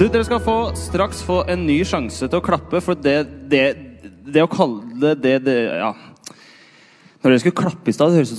Du, 0.00 0.06
Dere 0.08 0.24
skal 0.24 0.38
få, 0.40 0.52
straks 0.80 1.18
få 1.20 1.42
en 1.52 1.66
ny 1.68 1.82
sjanse 1.84 2.24
til 2.24 2.38
å 2.38 2.40
klappe, 2.40 2.78
for 2.80 2.96
det, 2.96 3.18
det, 3.52 3.64
det 4.32 4.40
å 4.40 4.48
kalle 4.48 5.10
det, 5.20 5.34
det 5.44 5.56
Ja. 5.76 5.90
Når 7.20 7.34
dere 7.34 7.40
skulle 7.42 7.58
klappe 7.58 7.92
i 7.92 7.92
stad, 7.92 8.08
det 8.08 8.16
høres 8.16 8.30
ut 8.32 8.38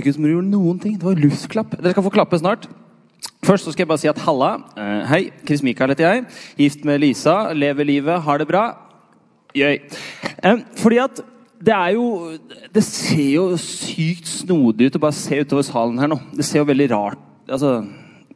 ikke 0.00 0.08
ut 0.08 0.16
som 0.16 0.24
dere 0.24 0.32
gjorde 0.38 0.48
noen 0.48 0.78
ting. 0.80 0.94
Det 0.96 1.04
var 1.04 1.20
luftklapp. 1.20 1.74
Dere 1.76 1.92
skal 1.92 2.06
få 2.06 2.12
klappe 2.14 2.38
snart. 2.40 2.64
Først 3.44 3.68
så 3.68 3.74
skal 3.74 3.84
jeg 3.84 3.90
bare 3.90 4.00
si 4.00 4.08
at 4.08 4.22
halla. 4.24 4.54
Uh, 4.72 5.02
hei, 5.10 5.18
Chris 5.44 5.60
Mikael 5.66 5.92
heter 5.92 6.06
jeg. 6.08 6.24
Gift 6.62 6.88
med 6.88 7.02
Lisa. 7.02 7.34
Lever 7.52 7.84
livet. 7.84 8.22
Har 8.24 8.40
det 8.40 8.48
bra. 8.48 8.62
Jøy. 9.52 9.82
Um, 10.48 10.64
fordi 10.80 11.02
at 11.04 11.20
det 11.64 11.74
er 11.76 11.92
jo 11.98 12.06
Det 12.72 12.82
ser 12.88 13.28
jo 13.34 13.44
sykt 13.60 14.32
snodig 14.32 14.88
ut 14.88 14.96
å 14.96 15.04
bare 15.04 15.20
se 15.20 15.44
utover 15.44 15.68
salen 15.68 16.00
her 16.00 16.08
nå. 16.08 16.22
Det 16.32 16.48
ser 16.48 16.64
jo 16.64 16.70
veldig 16.72 16.88
rart 16.96 17.20
altså, 17.52 17.82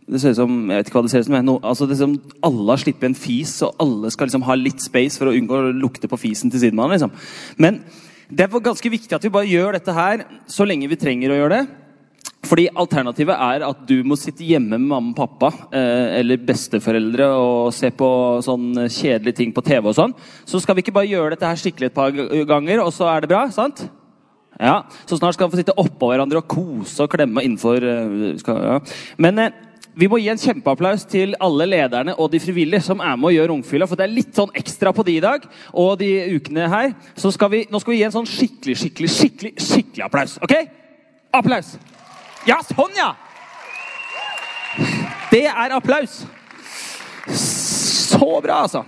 det 0.09 0.21
ser 0.23 0.33
ut 0.33 0.41
som 0.41 0.53
jeg 0.71 0.81
vet 0.81 0.89
ikke 0.89 0.99
hva 0.99 1.05
det 1.05 1.13
ser 1.13 1.25
ut 1.25 1.29
som, 1.29 1.39
no, 1.45 1.57
altså 1.61 1.89
det 1.89 1.99
ser 1.99 2.09
ut 2.09 2.17
som 2.17 2.45
alle 2.49 2.69
har 2.73 2.83
sluppet 2.83 3.09
en 3.11 3.19
fis, 3.19 3.55
og 3.67 3.83
alle 3.85 4.13
skal 4.15 4.31
liksom 4.31 4.47
ha 4.49 4.57
litt 4.59 4.85
space 4.85 5.21
for 5.21 5.31
å 5.31 5.35
unngå 5.37 5.59
å 5.59 5.75
lukte 5.77 6.11
på 6.11 6.21
fisen 6.21 6.53
til 6.53 6.63
sidemannen. 6.63 6.97
Liksom. 6.97 7.13
Men 7.61 7.83
det 8.29 8.47
er 8.47 8.65
ganske 8.65 8.93
viktig 8.93 9.17
at 9.17 9.25
vi 9.25 9.35
bare 9.35 9.51
gjør 9.51 9.77
dette 9.77 9.95
her 9.97 10.25
så 10.49 10.67
lenge 10.69 10.89
vi 10.91 11.01
trenger 11.01 11.33
å 11.33 11.39
gjøre 11.43 11.59
det. 11.59 11.67
Fordi 12.49 12.69
Alternativet 12.81 13.35
er 13.35 13.65
at 13.67 13.81
du 13.89 13.97
må 14.07 14.17
sitte 14.17 14.47
hjemme 14.47 14.79
med 14.79 14.89
mamma 14.89 15.11
og 15.13 15.19
pappa 15.19 15.69
eh, 15.75 16.19
eller 16.21 16.41
besteforeldre 16.49 17.27
og 17.35 17.73
se 17.75 17.91
på 17.93 18.09
sånn 18.47 18.71
kjedelige 18.87 19.41
ting 19.41 19.53
på 19.53 19.65
TV. 19.67 19.91
og 19.91 19.97
sånn. 19.97 20.15
Så 20.49 20.61
skal 20.63 20.79
vi 20.79 20.87
ikke 20.87 20.95
bare 20.97 21.11
gjøre 21.11 21.35
dette 21.35 21.49
her 21.51 21.61
skikkelig 21.61 21.91
et 21.91 21.99
par 21.99 22.15
ganger, 22.15 22.85
og 22.85 22.93
så 22.95 23.11
er 23.11 23.25
det 23.25 23.33
bra? 23.33 23.49
sant? 23.53 23.89
Ja, 24.59 24.83
Så 25.07 25.19
snart 25.19 25.35
skal 25.35 25.47
vi 25.47 25.55
få 25.55 25.61
sitte 25.61 25.77
oppå 25.79 26.11
hverandre 26.11 26.41
og 26.41 26.49
kose 26.51 27.05
og 27.05 27.13
klemme 27.13 27.45
innenfor 27.47 27.85
uh, 27.85 28.33
skal, 28.41 28.59
ja. 28.59 28.79
Men 29.23 29.39
uh, 29.39 29.51
vi 29.99 30.07
må 30.07 30.21
gi 30.23 30.29
en 30.31 30.39
kjempeapplaus 30.39 31.03
til 31.11 31.33
alle 31.43 31.67
lederne 31.67 32.13
og 32.23 32.31
de 32.31 32.39
frivillige 32.39 32.85
som 32.87 33.01
er 33.03 33.17
med 33.19 33.33
å 33.33 33.35
gjøre 33.35 33.55
Ungfylla. 33.57 33.89
For 33.91 33.99
det 33.99 34.07
er 34.07 34.15
litt 34.15 34.37
sånn 34.37 34.53
ekstra 34.59 34.93
på 34.95 35.03
de 35.07 35.17
i 35.19 35.23
dag 35.25 35.47
og 35.73 35.97
de 35.99 36.11
ukene 36.37 36.69
her. 36.71 36.93
Så 37.19 37.33
skal 37.35 37.51
vi, 37.51 37.65
nå 37.67 37.81
skal 37.83 37.97
vi 37.97 37.99
gi 37.99 38.07
en 38.07 38.15
sånn 38.15 38.29
skikkelig, 38.31 38.77
skikkelig, 38.79 39.11
skikkelig 39.11 39.53
skikkelig 39.59 40.05
applaus. 40.07 40.37
OK? 40.45 40.55
Applaus! 41.35 41.73
Ja, 42.47 42.61
sånn, 42.63 42.95
ja! 42.97 43.11
Det 45.33 45.43
er 45.51 45.75
applaus. 45.75 46.21
Så 47.35 48.31
bra, 48.45 48.63
altså. 48.63 48.85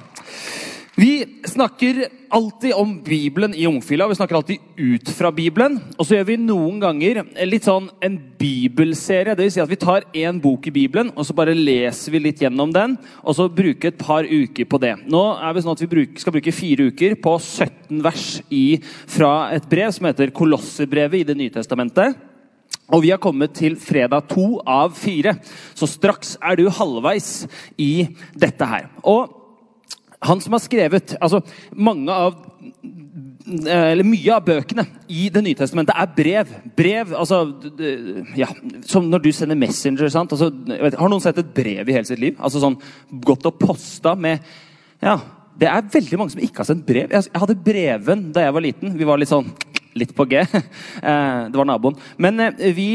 Vi 1.00 1.26
snakker 1.44 2.06
alltid 2.28 2.72
om 2.74 3.02
Bibelen 3.02 3.54
i 3.54 3.66
Ungfila. 3.66 4.08
Vi 4.08 4.14
snakker 4.14 4.34
alltid 4.34 4.58
ut 4.76 5.08
fra 5.08 5.32
Bibelen. 5.32 5.78
Og 5.96 6.04
så 6.04 6.18
gjør 6.18 6.26
vi 6.28 6.36
noen 6.36 6.76
ganger 6.82 7.22
litt 7.48 7.64
sånn 7.64 7.86
en 8.04 8.18
bibelserie. 8.36 9.32
Det 9.32 9.46
vil 9.46 9.54
si 9.54 9.62
at 9.64 9.70
vi 9.70 9.78
tar 9.80 10.04
én 10.12 10.42
bok 10.44 10.68
i 10.68 10.74
Bibelen, 10.74 11.08
og 11.16 11.24
så 11.24 11.32
bare 11.38 11.56
leser 11.56 12.12
vi 12.12 12.20
litt 12.26 12.44
gjennom 12.44 12.76
den. 12.76 12.98
Og 13.24 13.38
så 13.38 13.48
bruker 13.48 13.94
et 13.94 13.98
par 14.02 14.28
uker 14.28 14.68
på 14.68 14.82
det. 14.84 14.92
Nå 15.08 15.24
er 15.40 15.56
vi 15.56 15.64
sånn 15.64 15.72
at 15.72 15.86
vi 15.86 16.04
skal 16.20 16.36
bruke 16.36 16.56
fire 16.58 16.90
uker 16.92 17.16
på 17.24 17.36
17 17.38 18.04
vers 18.04 18.28
i, 18.52 18.66
fra 19.08 19.34
et 19.56 19.72
brev 19.72 19.96
som 19.96 20.10
heter 20.10 20.36
Kolosserbrevet 20.36 21.22
i 21.22 21.28
Det 21.32 21.40
nye 21.40 21.56
testamentet. 21.56 22.20
Og 22.92 23.06
vi 23.06 23.16
har 23.16 23.24
kommet 23.24 23.56
til 23.56 23.80
fredag 23.80 24.28
to 24.36 24.50
av 24.68 24.92
fire, 25.00 25.38
så 25.72 25.88
straks 25.88 26.36
er 26.44 26.60
du 26.60 26.66
halvveis 26.68 27.46
i 27.80 28.10
dette 28.36 28.68
her. 28.68 28.90
Og 29.00 29.39
han 30.20 30.40
som 30.44 30.52
har 30.56 30.62
skrevet 30.62 31.14
altså 31.20 31.40
mange 31.72 32.12
av 32.12 32.38
eller 33.50 34.04
Mye 34.06 34.34
av 34.36 34.44
bøkene 34.46 34.84
i 35.10 35.24
Det 35.32 35.40
nye 35.42 35.58
testamentet 35.58 35.96
er 35.96 36.10
brev. 36.14 36.50
Brev, 36.76 37.14
altså 37.16 37.40
ja, 38.38 38.50
Som 38.86 39.08
når 39.10 39.24
du 39.24 39.30
sender 39.34 39.58
Messenger. 39.58 40.10
sant? 40.12 40.34
Altså, 40.36 40.50
vet, 40.52 40.94
har 40.94 41.10
noen 41.10 41.24
sett 41.24 41.40
et 41.40 41.52
brev 41.56 41.88
i 41.88 41.96
hele 41.96 42.06
sitt 42.06 42.20
liv? 42.22 42.36
Altså 42.38 42.62
sånn 42.62 42.78
Gått 43.24 43.48
og 43.48 43.58
posta 43.58 44.14
med 44.14 44.44
Ja, 45.02 45.16
det 45.60 45.68
er 45.68 45.88
veldig 45.92 46.20
mange 46.20 46.34
som 46.34 46.44
ikke 46.44 46.62
har 46.62 46.68
sendt 46.68 46.86
brev. 46.88 47.10
Jeg 47.12 47.40
hadde 47.40 47.56
breven 47.64 48.28
da 48.32 48.44
jeg 48.46 48.54
var 48.56 48.64
liten. 48.64 48.94
Vi 48.96 49.08
var 49.08 49.20
litt 49.20 49.32
sånn 49.32 49.48
litt 50.00 50.14
på 50.16 50.28
G. 50.30 50.44
Eh, 51.00 51.48
det 51.48 51.56
var 51.56 51.66
naboen. 51.68 51.96
Men 52.20 52.40
eh, 52.44 52.72
vi, 52.76 52.88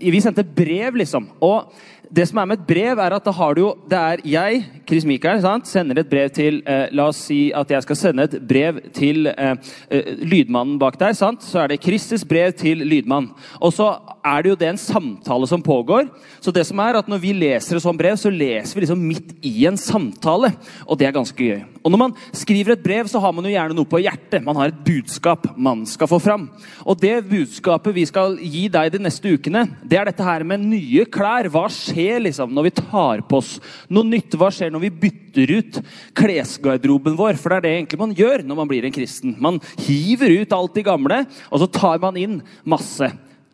vi 0.00 0.20
sendte 0.22 0.44
brev, 0.44 0.96
liksom. 0.96 1.26
Og 1.44 1.72
det 2.10 2.24
som 2.26 2.40
er 2.42 2.48
med 2.50 2.58
et 2.58 2.66
brev, 2.66 2.98
er 2.98 3.14
at 3.14 3.26
da 3.26 3.32
har 3.34 3.54
du 3.54 3.60
jo 3.62 3.70
Det 3.90 3.98
er 3.98 4.22
jeg, 4.26 4.64
Chris 4.88 5.04
Mikael, 5.06 5.40
sant? 5.42 5.68
sender 5.70 6.00
et 6.00 6.08
brev 6.10 6.30
til 6.34 6.58
eh, 6.66 6.88
La 6.90 7.06
oss 7.10 7.20
si 7.28 7.52
at 7.54 7.70
jeg 7.70 7.84
skal 7.84 7.98
sende 7.98 8.26
et 8.26 8.34
brev 8.48 8.80
til 8.96 9.30
eh, 9.30 9.54
eh, 9.90 10.08
lydmannen 10.18 10.78
bak 10.80 10.98
der. 10.98 11.14
sant? 11.14 11.44
Så 11.46 11.60
er 11.62 11.70
det 11.70 11.80
Kristus 11.80 12.24
brev 12.24 12.52
til 12.58 12.82
lydmann. 12.82 13.30
Og 13.60 13.72
så 13.72 13.92
er 14.24 14.42
det 14.42 14.50
jo 14.50 14.58
det 14.58 14.72
en 14.72 14.82
samtale 14.82 15.46
som 15.46 15.62
pågår. 15.62 16.08
Så 16.40 16.50
det 16.50 16.66
som 16.66 16.82
er 16.82 16.98
at 16.98 17.08
når 17.08 17.22
vi 17.22 17.32
leser 17.32 17.76
et 17.76 17.82
sånt 17.82 17.98
brev, 17.98 18.16
så 18.18 18.30
leser 18.30 18.74
vi 18.74 18.82
liksom 18.86 19.06
midt 19.06 19.30
i 19.46 19.66
en 19.70 19.78
samtale. 19.78 20.50
Og 20.88 20.98
det 20.98 21.06
er 21.06 21.14
ganske 21.14 21.38
gøy. 21.38 21.62
Og 21.80 21.92
når 21.92 22.00
man 22.02 22.14
skriver 22.36 22.74
et 22.74 22.82
brev, 22.84 23.08
så 23.08 23.20
har 23.22 23.32
man 23.32 23.46
jo 23.46 23.52
gjerne 23.52 23.76
noe 23.76 23.88
på 23.88 24.00
hjertet. 24.02 24.42
Man 24.44 24.58
har 24.58 24.70
et 24.70 24.80
budskap 24.84 25.46
man 25.56 25.86
skal 25.88 26.10
få 26.10 26.18
fram. 26.22 26.46
Og 26.84 26.98
det 27.00 27.14
budskapet 27.30 27.96
vi 27.96 28.04
skal 28.08 28.36
gi 28.40 28.66
deg 28.72 28.92
de 28.92 29.00
neste 29.02 29.32
ukene, 29.32 29.64
det 29.82 29.98
er 29.98 30.10
dette 30.10 30.26
her 30.26 30.44
med 30.46 30.66
nye 30.66 31.06
klær. 31.08 31.48
Hva 31.52 31.66
skjer? 31.72 32.20
liksom 32.20 32.52
når 32.54 32.68
vi 32.68 32.72
tar 32.80 33.22
på 33.28 33.40
oss 33.40 33.54
noe 33.92 34.06
nytt? 34.06 34.36
Hva 34.38 34.50
skjer 34.52 34.72
når 34.72 34.84
vi 34.84 34.92
bytter 35.04 35.54
ut 35.56 35.80
klesgarderoben 36.18 37.16
vår? 37.18 37.38
For 37.40 37.52
det 37.52 37.60
er 37.60 37.66
det 37.66 37.74
egentlig 37.78 38.02
man 38.02 38.16
gjør 38.16 38.44
når 38.46 38.60
man 38.60 38.70
blir 38.70 38.86
en 38.86 38.94
kristen. 38.94 39.36
Man 39.40 39.60
hiver 39.86 40.40
ut 40.42 40.56
alt 40.56 40.76
det 40.76 40.86
gamle, 40.88 41.22
og 41.48 41.62
så 41.62 41.70
tar 41.70 42.02
man 42.02 42.18
inn 42.20 42.40
masse 42.68 43.08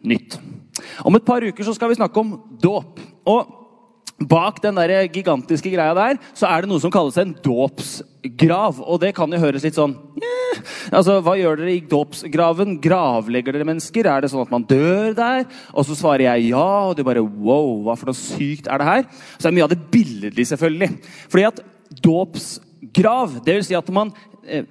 nytt. 0.06 0.38
Om 1.06 1.16
et 1.18 1.26
par 1.26 1.44
uker 1.44 1.66
så 1.66 1.74
skal 1.76 1.92
vi 1.92 1.98
snakke 2.00 2.20
om 2.20 2.34
dåp. 2.62 3.00
Og 3.26 3.65
Bak 4.16 4.62
den 4.64 4.78
der 4.78 5.10
gigantiske 5.12 5.68
greia 5.74 5.92
der 5.96 6.16
så 6.32 6.48
er 6.48 6.64
det 6.64 6.70
noe 6.70 6.80
som 6.80 6.92
kalles 6.92 7.18
en 7.20 7.34
dåpsgrav. 7.44 8.78
Og 8.80 9.00
det 9.02 9.12
kan 9.16 9.32
jo 9.32 9.40
høres 9.42 9.66
litt 9.66 9.76
sånn 9.76 9.92
yeah. 10.16 10.62
Altså, 10.88 11.18
Hva 11.20 11.34
gjør 11.36 11.60
dere 11.60 11.74
i 11.74 11.82
dåpsgraven? 11.84 12.78
Gravlegger 12.80 13.52
dere 13.52 13.68
mennesker? 13.68 14.08
Er 14.08 14.24
det 14.24 14.30
sånn 14.32 14.46
at 14.46 14.54
man 14.54 14.64
dør 14.68 15.12
der? 15.18 15.44
Og 15.76 15.84
så 15.84 15.98
svarer 15.98 16.24
jeg 16.30 16.48
ja, 16.54 16.68
og 16.88 16.96
du 16.96 17.04
bare 17.04 17.24
wow, 17.24 17.82
hva 17.84 17.98
for 17.98 18.08
noe 18.08 18.16
sykt 18.16 18.70
er 18.72 18.80
det 18.80 18.88
her? 18.88 19.04
Så 19.36 19.50
er 19.50 19.56
mye 19.58 19.66
av 19.66 19.74
det 19.74 19.82
billedlig, 19.92 20.48
selvfølgelig. 20.48 20.90
Fordi 21.28 21.46
at 21.50 21.60
dåpsgrav, 22.06 23.36
det 23.44 23.58
vil 23.58 23.68
si 23.68 23.76
at 23.76 23.92
man 23.92 24.14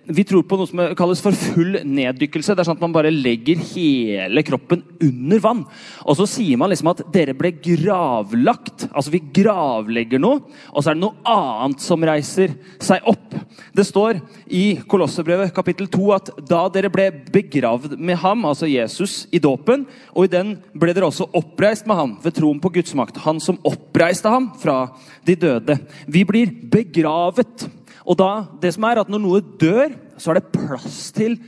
vi 0.06 0.24
tror 0.28 0.44
på 0.48 0.58
noe 0.60 0.70
som 0.70 0.82
kalles 0.98 1.22
for 1.24 1.36
full 1.36 1.80
neddykkelse. 1.84 2.56
Det 2.56 2.64
er 2.64 2.68
sånn 2.70 2.78
at 2.78 2.84
Man 2.86 2.96
bare 2.96 3.12
legger 3.14 3.60
hele 3.74 4.44
kroppen 4.46 4.84
under 5.04 5.42
vann. 5.44 5.64
Og 6.06 6.18
så 6.20 6.28
sier 6.30 6.60
man 6.60 6.72
liksom 6.72 6.92
at 6.92 7.04
dere 7.14 7.36
ble 7.38 7.52
gravlagt. 7.56 8.88
Altså 8.92 9.14
vi 9.14 9.24
gravlegger 9.36 10.22
noe, 10.22 10.42
og 10.72 10.84
så 10.84 10.92
er 10.92 10.98
det 10.98 11.04
noe 11.04 11.18
annet 11.30 11.84
som 11.84 12.04
reiser 12.06 12.54
seg 12.84 13.06
opp. 13.10 13.36
Det 13.76 13.86
står 13.88 14.20
i 14.54 14.64
Kolossebrevet 14.90 15.54
kapittel 15.56 15.90
2 15.92 16.12
at 16.16 16.32
da 16.48 16.66
dere 16.74 16.92
ble 16.94 17.10
begravd 17.34 17.98
med 17.98 18.20
ham, 18.22 18.46
altså 18.48 18.70
Jesus, 18.70 19.24
i 19.36 19.42
dåpen, 19.42 19.86
og 20.14 20.28
i 20.28 20.34
den 20.36 20.56
ble 20.78 20.94
dere 20.96 21.10
også 21.10 21.30
oppreist 21.36 21.88
med 21.90 22.00
ham 22.00 22.18
ved 22.24 22.38
troen 22.38 22.62
på 22.64 22.72
Guds 22.78 22.96
makt. 22.98 23.24
Han 23.26 23.42
som 23.44 23.60
oppreiste 23.68 24.32
ham 24.32 24.52
fra 24.62 24.86
de 25.26 25.36
døde. 25.40 25.80
Vi 26.08 26.24
blir 26.28 26.54
begravet 26.72 27.68
og 28.06 28.18
da, 28.20 28.32
det 28.62 28.76
som 28.76 28.86
er 28.88 29.02
at 29.02 29.10
Når 29.12 29.22
noe 29.22 29.44
dør, 29.60 29.94
så 30.22 30.32
er 30.32 30.40
det 30.40 30.54
plass 30.54 31.10
til 31.16 31.40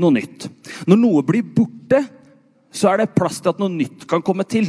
noe 0.00 0.14
nytt. 0.16 0.48
Når 0.88 1.00
noe 1.00 1.24
blir 1.26 1.44
borte, 1.56 2.02
så 2.72 2.90
er 2.90 3.02
det 3.02 3.14
plass 3.16 3.40
til 3.40 3.52
at 3.52 3.60
noe 3.60 3.72
nytt 3.72 4.04
kan 4.08 4.24
komme 4.24 4.44
til. 4.48 4.68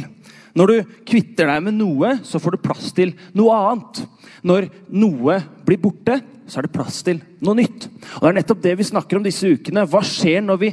Når 0.56 0.70
du 0.70 0.94
kvitter 1.08 1.50
deg 1.50 1.64
med 1.66 1.76
noe, 1.76 2.16
så 2.24 2.40
får 2.40 2.56
du 2.56 2.64
plass 2.64 2.90
til 2.96 3.12
noe 3.36 3.56
annet. 3.56 4.02
Når 4.46 4.68
noe 4.94 5.38
blir 5.66 5.80
borte, 5.82 6.18
så 6.48 6.60
er 6.60 6.66
det 6.66 6.72
plass 6.72 7.02
til 7.04 7.20
noe 7.44 7.58
nytt. 7.58 7.88
Og 8.16 8.22
Det 8.24 8.30
er 8.30 8.38
nettopp 8.38 8.62
det 8.64 8.74
vi 8.78 8.88
snakker 8.88 9.18
om 9.18 9.26
disse 9.26 9.50
ukene. 9.52 9.84
Hva 9.88 10.00
skjer 10.06 10.40
når 10.44 10.60
vi 10.62 10.72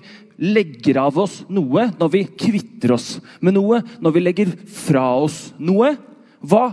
legger 0.56 1.02
av 1.04 1.18
oss 1.20 1.42
noe, 1.52 1.90
når 2.00 2.12
vi 2.14 2.24
kvitter 2.32 2.96
oss 2.96 3.16
med 3.44 3.58
noe, 3.58 3.82
når 4.00 4.16
vi 4.16 4.24
legger 4.24 4.54
fra 4.72 5.08
oss 5.26 5.50
noe? 5.60 5.92
Hva, 6.46 6.70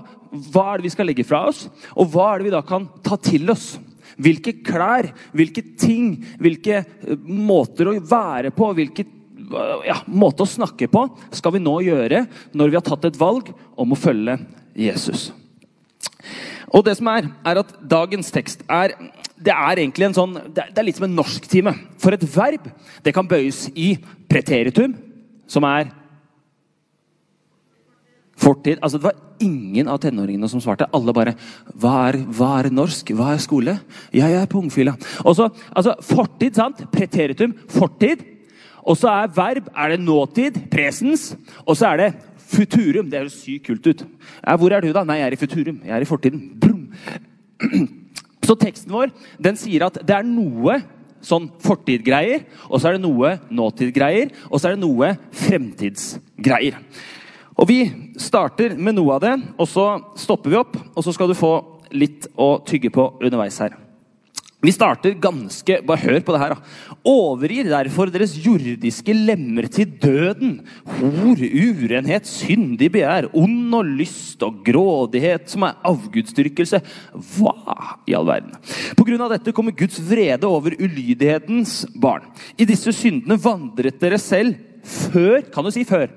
hva 0.53 0.67
er 0.71 0.79
det 0.79 0.87
vi 0.87 0.95
skal 0.95 1.09
legge 1.11 1.27
fra 1.27 1.47
oss, 1.51 1.67
og 1.97 2.13
hva 2.13 2.31
er 2.31 2.41
det 2.41 2.51
vi 2.51 2.55
da 2.55 2.63
kan 2.67 2.87
ta 3.03 3.19
til 3.19 3.51
oss? 3.53 3.75
Hvilke 4.21 4.55
klær, 4.65 5.11
hvilke 5.37 5.65
ting, 5.79 6.17
hvilke 6.43 6.83
eh, 6.83 7.17
måter 7.23 7.91
å 7.91 7.97
være 7.99 8.53
på, 8.55 8.71
hvilke 8.77 9.07
eh, 9.07 9.87
ja, 9.89 10.01
måte 10.07 10.47
å 10.47 10.53
snakke 10.53 10.91
på 10.93 11.07
skal 11.35 11.57
vi 11.57 11.63
nå 11.65 11.79
gjøre 11.87 12.27
når 12.57 12.73
vi 12.73 12.81
har 12.81 12.87
tatt 12.87 13.09
et 13.09 13.21
valg 13.21 13.53
om 13.77 13.95
å 13.95 13.99
følge 13.99 14.39
Jesus. 14.79 15.31
Og 16.73 16.87
det 16.87 16.97
som 16.97 17.11
er, 17.13 17.29
er 17.45 17.61
at 17.61 17.75
dagens 17.85 18.33
tekst 18.33 18.65
er 18.71 18.97
det 19.43 19.51
er 19.51 19.81
egentlig 19.81 20.07
en 20.07 20.15
sånn, 20.17 20.37
det 20.55 20.71
er 20.71 20.87
litt 20.87 20.99
som 21.01 21.09
en 21.09 21.17
norsktime. 21.19 21.73
For 21.99 22.15
et 22.15 22.25
verb 22.31 22.69
det 23.03 23.15
kan 23.15 23.27
bøyes 23.29 23.65
i 23.75 23.97
preteritum, 24.31 24.95
som 25.51 25.67
er 25.67 25.91
Fortid 28.43 28.81
altså 28.83 28.99
Det 28.99 29.07
var 29.07 29.21
ingen 29.43 29.89
av 29.91 30.01
tenåringene 30.03 30.49
som 30.51 30.61
svarte. 30.63 30.87
Alle 30.95 31.15
bare 31.15 31.35
hva 31.79 31.95
er, 32.09 32.21
hva 32.31 32.51
er 32.61 32.71
norsk? 32.75 33.15
Hva 33.19 33.33
er 33.35 33.43
skole? 33.43 33.79
Jeg 34.15 34.37
er 34.39 34.47
på 34.51 34.61
ungfila.» 34.61 34.95
Altså, 35.25 35.49
Fortid, 36.07 36.55
sant? 36.55 36.85
Preteritum. 36.93 37.57
Fortid. 37.71 38.23
Og 38.87 38.99
så 38.99 39.11
er 39.11 39.33
verb 39.35 39.71
er 39.75 39.95
det 39.95 40.01
nåtid, 40.03 40.61
presens. 40.71 41.33
Og 41.67 41.75
så 41.79 41.93
er 41.93 42.03
det 42.03 42.11
futurum. 42.53 43.11
Det 43.11 43.25
høres 43.25 43.41
sykt 43.43 43.67
kult 43.67 43.87
ut. 43.87 44.07
Ja, 44.43 44.57
hvor 44.57 44.75
er 44.75 44.85
du, 44.85 44.93
da? 44.95 45.05
Nei, 45.07 45.21
jeg 45.21 45.31
er 45.31 45.37
i 45.37 45.43
futurum. 45.43 45.83
Jeg 45.87 45.97
er 45.97 46.07
i 46.07 46.09
fortiden. 46.09 46.47
Brum. 46.63 46.87
Så 48.47 48.57
teksten 48.59 48.91
vår 48.91 49.13
den 49.43 49.59
sier 49.59 49.87
at 49.87 50.01
det 50.03 50.17
er 50.17 50.27
noe 50.27 50.81
sånn 51.23 51.47
fortidgreier, 51.63 52.43
og 52.67 52.81
så 52.83 52.89
er 52.91 52.97
det 52.97 53.05
noe 53.05 53.37
nåtidgreier, 53.55 54.33
og 54.51 54.59
så 54.59 54.69
er 54.69 54.75
det 54.75 54.83
noe 54.83 55.13
fremtidsgreier. 55.45 56.81
Og 57.59 57.69
Vi 57.69 57.81
starter 58.21 58.77
med 58.77 58.97
noe 58.97 59.17
av 59.17 59.23
det, 59.25 59.37
og 59.61 59.69
så 59.69 59.87
stopper 60.19 60.53
vi 60.53 60.61
opp, 60.61 60.77
og 60.97 61.05
så 61.05 61.13
skal 61.15 61.31
du 61.31 61.39
få 61.39 61.55
litt 61.93 62.29
å 62.41 62.57
tygge 62.65 62.93
på 62.93 63.11
underveis 63.21 63.61
her. 63.63 63.77
Vi 64.63 64.71
starter 64.71 65.17
ganske 65.19 65.81
Bare 65.83 66.05
hør 66.05 66.21
på 66.23 66.35
det 66.35 66.41
her. 66.41 66.53
da. 66.55 66.61
Overgir 67.03 67.67
derfor 67.67 68.13
deres 68.15 68.37
jordiske 68.39 69.11
lemmer 69.11 69.67
til 69.67 69.91
døden. 69.99 70.61
Hor, 70.87 71.35
urenhet, 71.43 72.29
syndig 72.31 72.93
begjær, 72.95 73.27
ond 73.35 73.75
og 73.75 73.91
lyst 73.99 74.43
og 74.47 74.63
grådighet, 74.63 75.51
som 75.51 75.67
er 75.67 75.81
avgudsdyrkelse. 75.91 76.79
Hva 77.35 77.99
i 78.07 78.15
all 78.15 78.29
verden? 78.31 78.55
På 78.95 79.07
grunn 79.09 79.27
av 79.27 79.35
dette 79.35 79.55
kommer 79.57 79.75
Guds 79.75 79.99
vrede 79.99 80.47
over 80.47 80.79
ulydighetens 80.79 81.81
barn. 81.99 82.31
I 82.55 82.69
disse 82.69 82.95
syndene 82.95 83.41
vandret 83.43 83.99
dere 83.99 84.23
selv 84.23 84.55
før 84.83 85.45
Kan 85.55 85.63
du 85.67 85.71
si 85.71 85.85
før? 85.87 86.09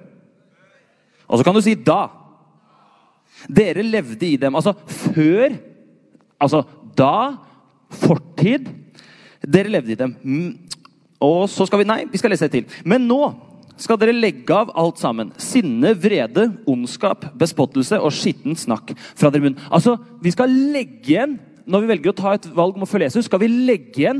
Og 1.27 1.39
så 1.39 1.45
kan 1.45 1.55
du 1.55 1.61
si 1.63 1.75
da. 1.75 2.07
Dere 3.51 3.83
levde 3.85 4.27
i 4.27 4.37
dem. 4.39 4.55
Altså 4.55 4.75
før 4.87 5.55
Altså 6.35 6.65
da 6.97 7.37
fortid. 7.95 8.67
Dere 9.39 9.71
levde 9.71 9.93
i 9.93 9.99
dem. 9.99 10.15
Mm. 10.21 10.75
Og 11.23 11.45
så 11.49 11.67
skal 11.67 11.81
vi 11.81 11.87
Nei, 11.87 12.03
vi 12.11 12.19
skal 12.19 12.33
lese 12.33 12.49
et 12.49 12.55
til. 12.57 12.79
Men 12.87 13.07
nå 13.07 13.21
skal 13.81 13.99
dere 13.99 14.15
legge 14.15 14.55
av 14.55 14.71
alt 14.79 15.01
sammen. 15.01 15.33
Sinne, 15.41 15.93
vrede, 15.99 16.47
ondskap, 16.69 17.27
bespottelse 17.39 17.99
og 17.99 18.13
skitten 18.15 18.55
snakk 18.59 18.93
fra 19.15 19.31
deres 19.31 19.47
munn. 19.47 19.57
Altså, 19.67 19.97
vi 20.23 20.31
skal 20.35 20.53
legge 20.75 21.15
igjen, 21.15 21.39
Når 21.65 21.81
vi 21.81 21.87
velger 21.89 22.11
å 22.11 22.13
ta 22.13 22.31
et 22.35 22.43
valg 22.53 22.75
om 22.77 22.83
å 22.85 22.85
følge 22.85 23.07
Jesus, 23.07 23.25
skal 23.25 23.39
vi 23.41 23.47
legge 23.49 24.03
igjen 24.03 24.19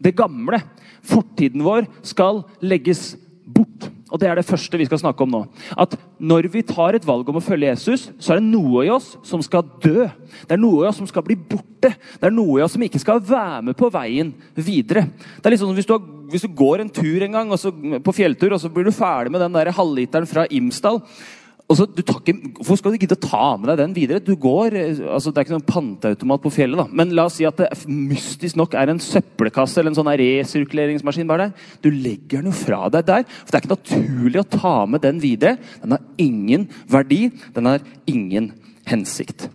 det 0.00 0.14
gamle. 0.16 0.62
Fortiden 1.04 1.60
vår 1.60 1.84
skal 2.00 2.40
legges 2.64 3.18
bort. 3.44 3.90
Og 4.16 4.20
Det 4.22 4.30
er 4.30 4.38
det 4.38 4.48
første 4.48 4.78
vi 4.80 4.86
skal 4.88 5.02
snakke 5.02 5.26
om 5.26 5.34
nå. 5.34 5.42
At 5.76 5.92
Når 6.16 6.48
vi 6.48 6.62
tar 6.64 6.96
et 6.96 7.04
valg 7.04 7.28
om 7.28 7.36
å 7.36 7.44
følge 7.44 7.68
Jesus, 7.68 8.06
så 8.16 8.32
er 8.32 8.40
det 8.40 8.48
noe 8.48 8.86
i 8.86 8.92
oss 8.92 9.18
som 9.26 9.42
skal 9.44 9.66
dø. 9.84 10.06
Det 10.48 10.56
er 10.56 10.62
noe 10.62 10.86
i 10.86 10.88
oss 10.88 10.96
som 10.96 11.08
skal 11.10 11.26
bli 11.26 11.36
borte. 11.36 11.92
Det 11.92 12.24
er 12.24 12.32
noe 12.32 12.56
i 12.56 12.64
oss 12.64 12.72
som 12.72 12.84
ikke 12.86 13.02
skal 13.02 13.20
være 13.20 13.60
med 13.68 13.76
på 13.76 13.90
veien 13.92 14.32
videre. 14.56 15.04
Det 15.36 15.44
er 15.44 15.52
liksom 15.52 15.74
hvis 15.76 15.88
du, 15.88 15.92
har, 15.92 16.06
hvis 16.32 16.46
du 16.48 16.56
går 16.56 16.86
en 16.86 16.92
tur 16.96 17.26
en 17.26 17.36
gang, 17.36 17.52
så, 17.60 17.68
på 17.76 18.16
fjelltur, 18.16 18.56
og 18.56 18.62
så 18.62 18.72
blir 18.72 18.88
du 18.88 18.96
ferdig 18.96 19.34
med 19.34 19.44
den 19.44 19.58
der 19.58 19.74
halvliteren 19.76 20.30
fra 20.30 20.46
Imsdal. 20.48 21.02
Så, 21.66 21.82
ikke, 21.98 22.34
Hvorfor 22.60 22.78
skal 22.78 22.94
du 22.94 23.00
gidde 23.02 23.16
å 23.16 23.24
ta 23.24 23.46
med 23.58 23.66
deg 23.72 23.80
den 23.80 23.94
videre? 23.96 24.22
Du 24.22 24.36
går, 24.38 24.74
eh, 24.78 25.00
altså 25.02 25.32
Det 25.32 25.40
er 25.40 25.46
ikke 25.48 25.56
noen 25.56 25.66
panteautomat 25.66 26.44
på 26.44 26.52
fjellet, 26.54 26.78
da. 26.78 26.86
men 26.86 27.10
la 27.10 27.24
oss 27.26 27.40
si 27.40 27.46
at 27.48 27.58
det 27.58 27.72
mystisk 27.90 28.54
nok 28.60 28.76
er 28.78 28.92
en 28.92 29.02
søppelkasse 29.02 29.80
eller 29.80 29.90
en 29.90 29.98
sånn 29.98 30.12
resirkuleringsmaskin 30.22 31.26
bare 31.26 31.48
der. 31.48 31.66
Du 31.82 31.90
legger 31.90 32.38
den 32.38 32.52
jo 32.52 32.54
fra 32.54 32.86
deg 32.94 33.08
der. 33.08 33.26
for 33.26 33.50
Det 33.50 33.58
er 33.58 33.64
ikke 33.64 33.74
naturlig 33.74 34.44
å 34.44 34.50
ta 34.60 34.76
med 34.86 35.02
den 35.02 35.18
videre. 35.18 35.56
Den 35.82 35.96
har 35.96 36.06
ingen 36.22 36.68
verdi. 36.86 37.32
Den 37.52 37.66
har 37.66 37.82
ingen 38.06 38.52
hensikt. 38.86 39.48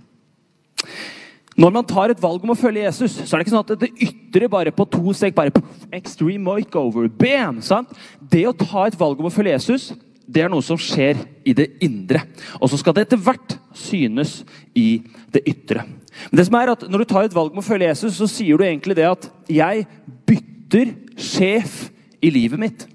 Når 1.55 1.71
man 1.71 1.87
tar 1.87 2.11
et 2.11 2.21
valg 2.21 2.43
om 2.43 2.51
å 2.51 2.59
følge 2.59 2.83
Jesus, 2.83 3.21
så 3.23 3.35
er 3.35 3.39
det 3.39 3.47
ikke 3.47 3.55
sånn 3.55 3.65
at 3.65 3.79
det 3.79 3.91
ytre 4.03 4.51
bare 4.51 4.71
på 4.75 4.87
to 4.89 5.15
steg. 5.15 5.35
bare 5.35 5.51
Extreme 5.95 6.43
makeover, 6.43 7.07
bam, 7.07 7.61
sant? 7.63 7.91
Det 8.19 8.43
å 8.47 8.55
ta 8.55 8.87
et 8.87 8.99
valg 8.99 9.19
om 9.19 9.31
å 9.31 9.33
følge 9.33 9.55
Jesus 9.55 9.93
det 10.31 10.45
er 10.45 10.51
noe 10.51 10.63
som 10.63 10.79
skjer 10.79 11.19
i 11.47 11.53
det 11.57 11.67
indre. 11.83 12.23
Og 12.61 12.71
så 12.71 12.79
skal 12.79 12.95
det 12.95 13.07
etter 13.07 13.19
hvert 13.21 13.57
synes 13.77 14.41
i 14.77 15.03
det 15.33 15.43
ytre. 15.49 15.83
Men 16.29 16.39
det 16.39 16.47
som 16.47 16.57
er 16.59 16.73
at 16.73 16.85
Når 16.89 17.03
du 17.03 17.05
tar 17.09 17.27
et 17.27 17.35
valg 17.35 17.53
med 17.53 17.63
å 17.63 17.67
følge 17.67 17.87
Jesus, 17.87 18.15
så 18.15 18.27
sier 18.27 18.57
du 18.57 18.63
egentlig 18.63 18.95
det 18.95 19.07
at 19.07 19.29
jeg 19.51 19.85
bytter 20.27 20.93
sjef 21.19 21.89
i 22.21 22.29
livet 22.29 22.59
mitt. 22.59 22.87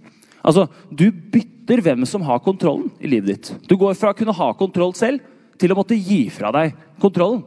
Altså, 0.45 0.69
Du 0.91 1.11
bytter 1.11 1.83
hvem 1.83 2.07
som 2.07 2.23
har 2.23 2.39
kontrollen 2.39 2.91
i 3.01 3.09
livet 3.09 3.27
ditt. 3.27 3.69
Du 3.69 3.77
går 3.77 3.95
fra 3.95 4.13
å 4.13 4.17
kunne 4.17 4.37
ha 4.37 4.53
kontroll 4.53 4.95
selv 4.95 5.21
til 5.59 5.73
å 5.73 5.77
måtte 5.77 5.97
gi 5.97 6.29
fra 6.31 6.53
deg 6.53 6.77
kontrollen 7.01 7.43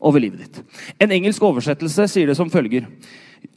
over 0.00 0.20
livet 0.20 0.46
ditt. 0.46 0.62
En 1.00 1.10
engelsk 1.10 1.42
oversettelse 1.42 2.08
sier 2.08 2.26
det 2.26 2.36
som 2.36 2.50
følger 2.50 2.86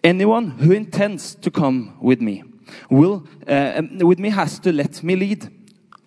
Anyone 0.03 0.55
who 0.59 0.71
intends 0.71 1.35
to 1.35 1.51
come 1.51 1.91
with 2.01 2.21
me 2.21 2.41
will, 2.89 3.21
uh, 3.47 3.81
with 4.05 4.21
me 4.21 4.29
has 4.29 4.59
to 4.59 4.71
let 4.71 5.03
me 5.03 5.15
lead. 5.15 5.47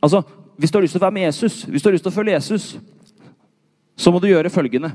Altså, 0.02 0.22
Hvis 0.56 0.70
du 0.72 0.78
har 0.78 0.86
lyst 0.86 0.94
til 0.96 1.02
å 1.02 1.04
være 1.04 1.12
med 1.12 1.26
Jesus, 1.26 1.56
hvis 1.68 1.82
du 1.84 1.88
har 1.90 1.92
lyst 1.92 2.06
til 2.06 2.12
å 2.14 2.16
følge 2.16 2.32
Jesus, 2.32 2.78
så 3.96 4.12
må 4.12 4.20
du 4.20 4.30
gjøre 4.30 4.52
følgende. 4.52 4.88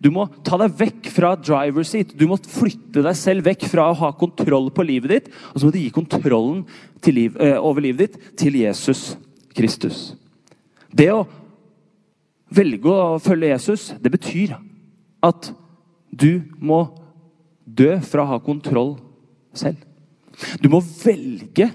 Du 0.00 0.08
må 0.14 0.24
ta 0.46 0.56
deg 0.60 0.76
vekk 0.78 1.10
fra 1.12 1.32
driver 1.36 1.84
seat. 1.86 2.14
Du 2.16 2.24
må 2.30 2.38
flytte 2.38 3.02
deg 3.04 3.18
selv 3.18 3.44
vekk 3.48 3.66
fra 3.68 3.88
å 3.90 3.98
ha 4.00 4.12
kontroll 4.16 4.70
på 4.74 4.86
livet 4.86 5.12
ditt. 5.12 5.28
Og 5.52 5.60
så 5.60 5.66
må 5.66 5.74
du 5.74 5.80
gi 5.82 5.90
kontrollen 5.94 6.62
liv, 7.10 7.34
uh, 7.36 7.58
over 7.58 7.84
livet 7.84 8.06
ditt 8.06 8.38
til 8.38 8.60
Jesus 8.62 9.16
Kristus. 9.56 10.14
Det 10.94 11.10
å 11.12 11.26
velge 12.54 12.94
å 12.94 13.20
følge 13.22 13.52
Jesus, 13.52 13.90
det 13.98 14.14
betyr 14.14 14.56
at 15.26 15.50
du 16.10 16.42
må 16.58 16.84
dø 17.66 17.96
fra 18.02 18.24
å 18.24 18.32
ha 18.32 18.40
kontroll 18.42 18.96
selv. 19.54 19.89
Du 20.60 20.68
må 20.72 20.80
velge 20.80 21.70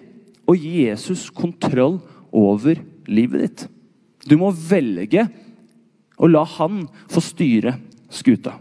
å 0.46 0.56
gi 0.58 0.86
Jesus 0.88 1.28
kontroll 1.34 2.00
over 2.36 2.82
livet 3.08 3.46
ditt. 3.46 3.66
Du 4.26 4.38
må 4.42 4.52
velge 4.52 5.28
å 6.18 6.30
la 6.30 6.44
han 6.58 6.86
få 7.12 7.24
styre 7.24 7.76
skuta. 8.10 8.56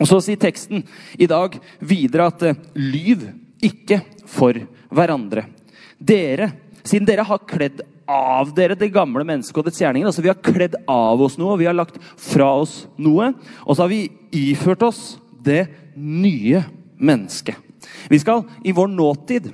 Og 0.00 0.08
Så 0.08 0.20
sier 0.24 0.40
teksten 0.40 0.82
i 1.18 1.28
dag 1.30 1.54
videre 1.78 2.30
at 2.30 2.42
eh, 2.42 2.58
lyv 2.74 3.28
ikke 3.62 4.00
for 4.28 4.58
hverandre. 4.90 5.46
Dere, 5.96 6.50
siden 6.82 7.06
dere 7.08 7.24
har 7.26 7.46
kledd 7.48 7.84
av 8.06 8.52
dere 8.54 8.76
det 8.78 8.92
gamle 8.94 9.24
mennesket 9.26 9.60
og 9.60 9.68
dets 9.68 9.80
gjerninger. 9.82 10.08
altså 10.08 10.24
Vi 10.24 10.30
har 10.30 10.42
kledd 10.42 10.76
av 10.90 11.22
oss 11.22 11.38
noe, 11.38 11.58
vi 11.58 11.68
har 11.68 11.76
lagt 11.76 11.98
fra 12.02 12.50
oss 12.62 12.84
noe. 12.98 13.32
Og 13.64 13.76
så 13.76 13.84
har 13.84 13.92
vi 13.92 14.08
iført 14.34 14.84
oss 14.86 15.04
det 15.46 15.66
nye 15.96 16.64
mennesket. 16.98 17.65
Vi 18.10 18.20
skal 18.22 18.44
i 18.64 18.74
vår 18.76 18.92
nåtid 18.92 19.52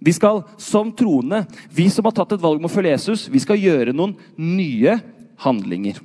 vi 0.00 0.12
skal 0.16 0.42
som 0.56 0.92
troende, 0.96 1.44
vi 1.68 1.90
som 1.92 2.06
har 2.08 2.14
tatt 2.16 2.32
et 2.32 2.40
valg 2.40 2.56
om 2.56 2.68
å 2.70 2.72
følge 2.72 2.94
Jesus, 2.94 3.26
vi 3.28 3.40
skal 3.42 3.60
gjøre 3.60 3.92
noen 3.92 4.14
nye 4.40 4.96
handlinger. 5.44 5.98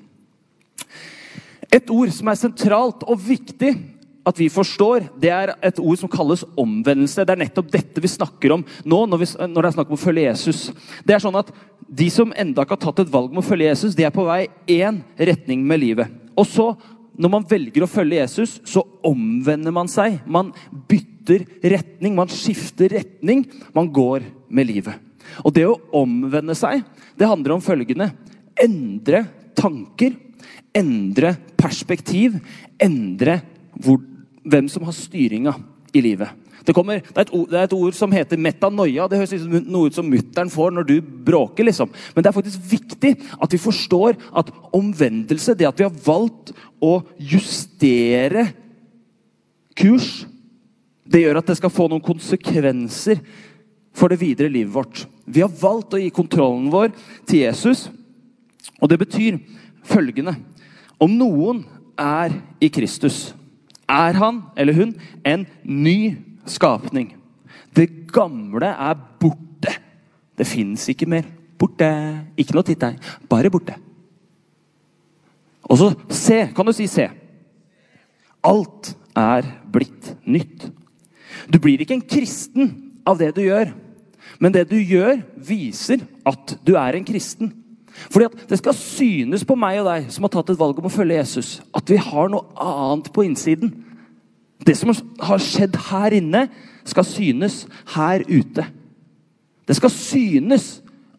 Et 1.72 1.92
ord 1.92 2.12
som 2.12 2.28
er 2.28 2.40
sentralt 2.40 3.06
og 3.08 3.22
viktig 3.24 3.72
at 4.26 4.42
vi 4.42 4.50
forstår, 4.52 5.06
det 5.22 5.32
er 5.32 5.54
et 5.64 5.80
ord 5.80 6.00
som 6.02 6.12
kalles 6.12 6.44
omvendelse. 6.60 7.24
Det 7.24 7.36
er 7.36 7.42
nettopp 7.46 7.72
dette 7.72 8.04
vi 8.04 8.12
snakker 8.12 8.56
om 8.58 8.66
nå 8.84 9.00
når, 9.08 9.22
vi, 9.22 9.30
når 9.48 9.56
det 9.62 9.70
er 9.70 9.78
snakk 9.78 9.92
om 9.92 9.98
å 9.98 10.02
følge 10.02 10.28
Jesus. 10.28 10.62
Det 11.06 11.16
er 11.16 11.24
sånn 11.24 11.40
at 11.40 11.54
De 11.86 12.08
som 12.10 12.32
enda 12.34 12.64
ikke 12.66 12.74
har 12.74 12.82
tatt 12.82 13.04
et 13.04 13.12
valg 13.14 13.30
om 13.30 13.40
å 13.40 13.46
følge 13.46 13.68
Jesus, 13.70 13.94
de 13.94 14.08
er 14.08 14.12
på 14.12 14.24
vei 14.26 14.48
én 14.74 15.04
retning 15.16 15.62
med 15.64 15.84
livet. 15.84 16.10
Og 16.34 16.48
så, 16.50 16.72
når 17.14 17.32
man 17.32 17.46
velger 17.46 17.86
å 17.86 17.90
følge 17.92 18.24
Jesus, 18.24 18.56
så 18.66 18.82
omvender 19.06 19.72
man 19.76 19.88
seg. 19.92 20.18
Man 20.26 20.50
bytter 20.90 21.15
bytter 21.26 21.76
retning, 21.76 22.16
man 22.18 22.32
skifter 22.32 22.92
retning. 23.00 23.46
Man 23.76 23.90
går 23.94 24.28
med 24.50 24.70
livet. 24.70 25.02
Og 25.44 25.54
det 25.56 25.66
å 25.68 25.80
omvende 25.98 26.56
seg, 26.58 26.84
det 27.18 27.30
handler 27.30 27.58
om 27.58 27.64
følgende 27.64 28.12
Endre 28.56 29.26
tanker, 29.52 30.14
endre 30.76 31.34
perspektiv, 31.60 32.38
endre 32.80 33.42
hvor, 33.84 34.00
hvem 34.48 34.70
som 34.72 34.86
har 34.88 34.96
styringa 34.96 35.52
i 35.92 36.04
livet. 36.04 36.32
Det, 36.66 36.74
kommer, 36.74 37.02
det, 37.04 37.20
er 37.20 37.34
ord, 37.36 37.50
det, 37.52 37.58
er 37.60 37.68
et 37.68 37.76
ord, 37.78 37.96
som 37.98 38.14
heter 38.16 38.40
metanoia. 38.42 39.06
Det 39.10 39.20
høres 39.20 39.34
liksom 39.36 39.68
noe 39.70 39.92
ut 39.92 39.98
som 39.98 40.08
mutter'n 40.10 40.52
får 40.52 40.72
når 40.74 40.88
du 40.90 40.96
bråker. 41.28 41.68
liksom. 41.68 41.92
Men 42.16 42.24
det 42.24 42.32
er 42.32 42.38
faktisk 42.38 42.64
viktig 42.72 43.12
at 43.38 43.54
vi 43.54 43.62
forstår 43.62 44.18
at 44.42 44.50
omvendelse, 44.74 45.54
det 45.54 45.68
at 45.70 45.80
vi 45.80 45.86
har 45.86 46.00
valgt 46.08 46.56
å 46.82 46.98
justere 47.20 48.48
kurs, 49.78 50.26
det 51.06 51.22
gjør 51.22 51.40
at 51.40 51.52
det 51.52 51.58
skal 51.60 51.74
få 51.74 51.88
noen 51.90 52.04
konsekvenser 52.04 53.22
for 53.96 54.12
det 54.12 54.20
videre 54.22 54.52
livet 54.52 54.74
vårt. 54.74 55.06
Vi 55.26 55.44
har 55.44 55.54
valgt 55.62 55.96
å 55.96 56.02
gi 56.02 56.12
kontrollen 56.14 56.68
vår 56.74 56.92
til 57.28 57.46
Jesus, 57.46 57.88
og 58.82 58.90
det 58.92 59.00
betyr 59.02 59.40
følgende 59.86 60.36
Om 61.00 61.12
noen 61.20 61.64
er 62.00 62.34
i 62.64 62.70
Kristus, 62.72 63.36
er 63.86 64.18
han 64.18 64.42
eller 64.58 64.74
hun 64.74 64.94
en 65.28 65.46
ny 65.64 66.16
skapning. 66.50 67.14
Det 67.76 68.08
gamle 68.14 68.70
er 68.72 68.96
borte. 69.20 69.74
Det 70.36 70.48
fins 70.48 70.88
ikke 70.92 71.10
mer. 71.10 71.28
Borte. 71.60 71.90
Ikke 72.40 72.56
noe 72.56 72.66
titt 72.66 72.82
deg. 72.82 72.98
Bare 73.30 73.52
borte. 73.52 73.76
Og 75.68 75.80
så 75.80 75.92
se. 76.08 76.40
Kan 76.56 76.68
du 76.68 76.74
si 76.76 76.88
se? 76.88 77.10
Alt 78.46 78.94
er 79.18 79.48
blitt 79.72 80.14
nytt. 80.24 80.70
Du 81.52 81.60
blir 81.62 81.82
ikke 81.82 81.98
en 81.98 82.08
kristen 82.08 82.72
av 83.06 83.20
det 83.22 83.34
du 83.36 83.44
gjør, 83.46 83.74
men 84.42 84.54
det 84.54 84.66
du 84.72 84.78
gjør, 84.80 85.20
viser 85.38 86.02
at 86.26 86.56
du 86.66 86.74
er 86.80 86.98
en 86.98 87.06
kristen. 87.08 87.52
Fordi 88.12 88.28
at 88.28 88.50
det 88.50 88.60
skal 88.60 88.76
synes 88.76 89.46
på 89.48 89.56
meg 89.60 89.80
og 89.80 89.88
deg 89.88 90.08
som 90.12 90.26
har 90.26 90.34
tatt 90.34 90.52
et 90.52 90.60
valg 90.60 90.80
om 90.82 90.90
å 90.90 90.94
følge 90.94 91.20
Jesus, 91.22 91.60
at 91.76 91.90
vi 91.90 92.00
har 92.02 92.32
noe 92.32 92.48
annet 92.60 93.12
på 93.16 93.24
innsiden. 93.24 93.72
Det 94.66 94.76
som 94.78 94.92
har 95.22 95.44
skjedd 95.44 95.78
her 95.90 96.16
inne, 96.18 96.48
skal 96.86 97.08
synes 97.08 97.64
her 97.96 98.26
ute. 98.28 98.66
Det 99.66 99.78
skal 99.78 99.94
synes 99.94 100.68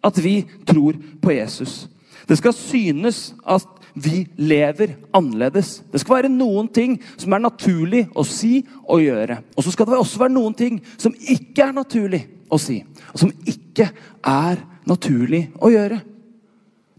at 0.05 0.19
vi 0.23 0.41
tror 0.69 0.99
på 1.23 1.33
Jesus. 1.35 1.87
Det 2.29 2.39
skal 2.39 2.55
synes 2.55 3.33
at 3.47 3.67
vi 3.97 4.27
lever 4.37 4.93
annerledes. 5.17 5.81
Det 5.93 6.03
skal 6.03 6.19
være 6.19 6.33
noen 6.33 6.69
ting 6.69 6.99
som 7.17 7.33
er 7.33 7.41
naturlig 7.41 8.03
å 8.13 8.25
si 8.29 8.59
og 8.85 9.01
gjøre. 9.01 9.39
Og 9.57 9.65
så 9.65 9.73
skal 9.73 9.89
det 9.89 9.97
også 9.97 10.21
være 10.21 10.35
noen 10.35 10.57
ting 10.57 10.83
som 11.01 11.17
ikke 11.17 11.65
er 11.65 11.77
naturlig 11.77 12.23
å 12.53 12.59
si, 12.61 12.83
og 13.11 13.23
som 13.25 13.33
ikke 13.49 13.89
er 14.21 14.61
naturlig 14.87 15.47
å 15.57 15.73
gjøre. 15.73 15.99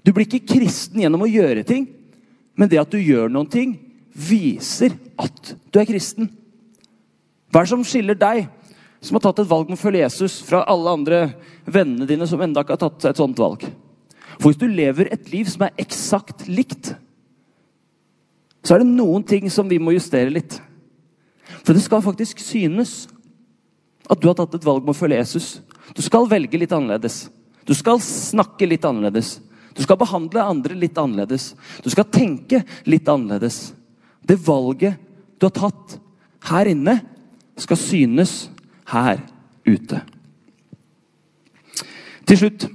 Du 0.02 0.12
blir 0.12 0.26
ikke 0.26 0.56
kristen 0.58 1.04
gjennom 1.04 1.24
å 1.24 1.30
gjøre 1.30 1.64
ting, 1.68 1.86
men 2.58 2.72
det 2.72 2.82
at 2.82 2.92
du 2.92 2.98
gjør 2.98 3.30
noen 3.30 3.50
ting, 3.52 3.78
viser 4.18 4.98
at 5.22 5.54
du 5.70 5.80
er 5.80 5.88
kristen. 5.88 6.32
Hva 7.54 7.62
er 7.62 7.68
det 7.68 7.76
som 7.76 7.86
skiller 7.86 8.18
deg, 8.18 8.48
som 9.06 9.20
har 9.20 9.28
tatt 9.28 9.44
et 9.44 9.52
valg 9.52 9.70
med 9.70 9.78
å 9.78 9.84
følge 9.84 10.02
Jesus, 10.02 10.42
fra 10.44 10.66
alle 10.66 10.96
andre 10.98 11.20
vennene 11.70 12.10
dine 12.10 12.26
som 12.28 12.42
enda 12.42 12.66
ikke 12.66 12.74
har 12.74 12.88
tatt 12.88 13.12
et 13.12 13.22
sånt 13.22 13.38
valg? 13.38 13.68
For 14.38 14.52
hvis 14.52 14.62
du 14.62 14.68
lever 14.70 15.10
et 15.12 15.30
liv 15.34 15.50
som 15.50 15.66
er 15.66 15.76
eksakt 15.82 16.46
likt, 16.50 16.94
så 18.66 18.76
er 18.76 18.84
det 18.84 18.92
noen 18.92 19.24
ting 19.26 19.48
som 19.54 19.70
vi 19.70 19.80
må 19.82 19.94
justere 19.96 20.34
litt. 20.34 20.60
For 21.64 21.74
det 21.74 21.84
skal 21.86 22.04
faktisk 22.04 22.42
synes 22.44 23.08
at 24.08 24.20
du 24.22 24.28
har 24.30 24.38
tatt 24.38 24.56
et 24.58 24.68
valg 24.68 24.86
med 24.86 24.94
å 24.94 24.98
følge 24.98 25.20
Jesus. 25.20 25.48
Du 25.96 26.02
skal 26.04 26.28
velge 26.30 26.60
litt 26.60 26.74
annerledes. 26.76 27.28
Du 27.68 27.74
skal 27.76 28.00
snakke 28.04 28.68
litt 28.68 28.86
annerledes. 28.88 29.38
Du 29.76 29.84
skal 29.84 30.00
behandle 30.00 30.44
andre 30.44 30.78
litt 30.80 30.98
annerledes. 30.98 31.52
Du 31.84 31.90
skal 31.94 32.08
tenke 32.12 32.64
litt 32.88 33.08
annerledes. 33.12 33.72
Det 34.24 34.40
valget 34.48 34.98
du 35.38 35.48
har 35.48 35.56
tatt 35.56 35.98
her 36.50 36.70
inne, 36.72 37.00
skal 37.58 37.80
synes 37.80 38.48
her 38.90 39.20
ute. 39.68 40.02
Til 42.28 42.40
slutt 42.40 42.68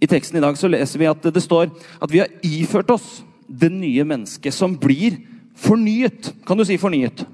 i 0.00 0.08
teksten 0.10 0.38
i 0.38 0.44
dag 0.44 0.58
så 0.58 0.68
leser 0.68 1.00
vi 1.00 1.08
at 1.08 1.30
det 1.32 1.42
står 1.44 1.70
at 1.72 2.12
vi 2.12 2.20
har 2.20 2.32
iført 2.44 2.90
oss 2.92 3.22
det 3.46 3.70
nye 3.72 4.04
mennesket 4.04 4.54
som 4.54 4.74
blir 4.76 5.16
fornyet. 5.56 6.32
Kan 6.46 6.58
du 6.58 6.66
si 6.66 6.76
fornyet? 6.80 7.24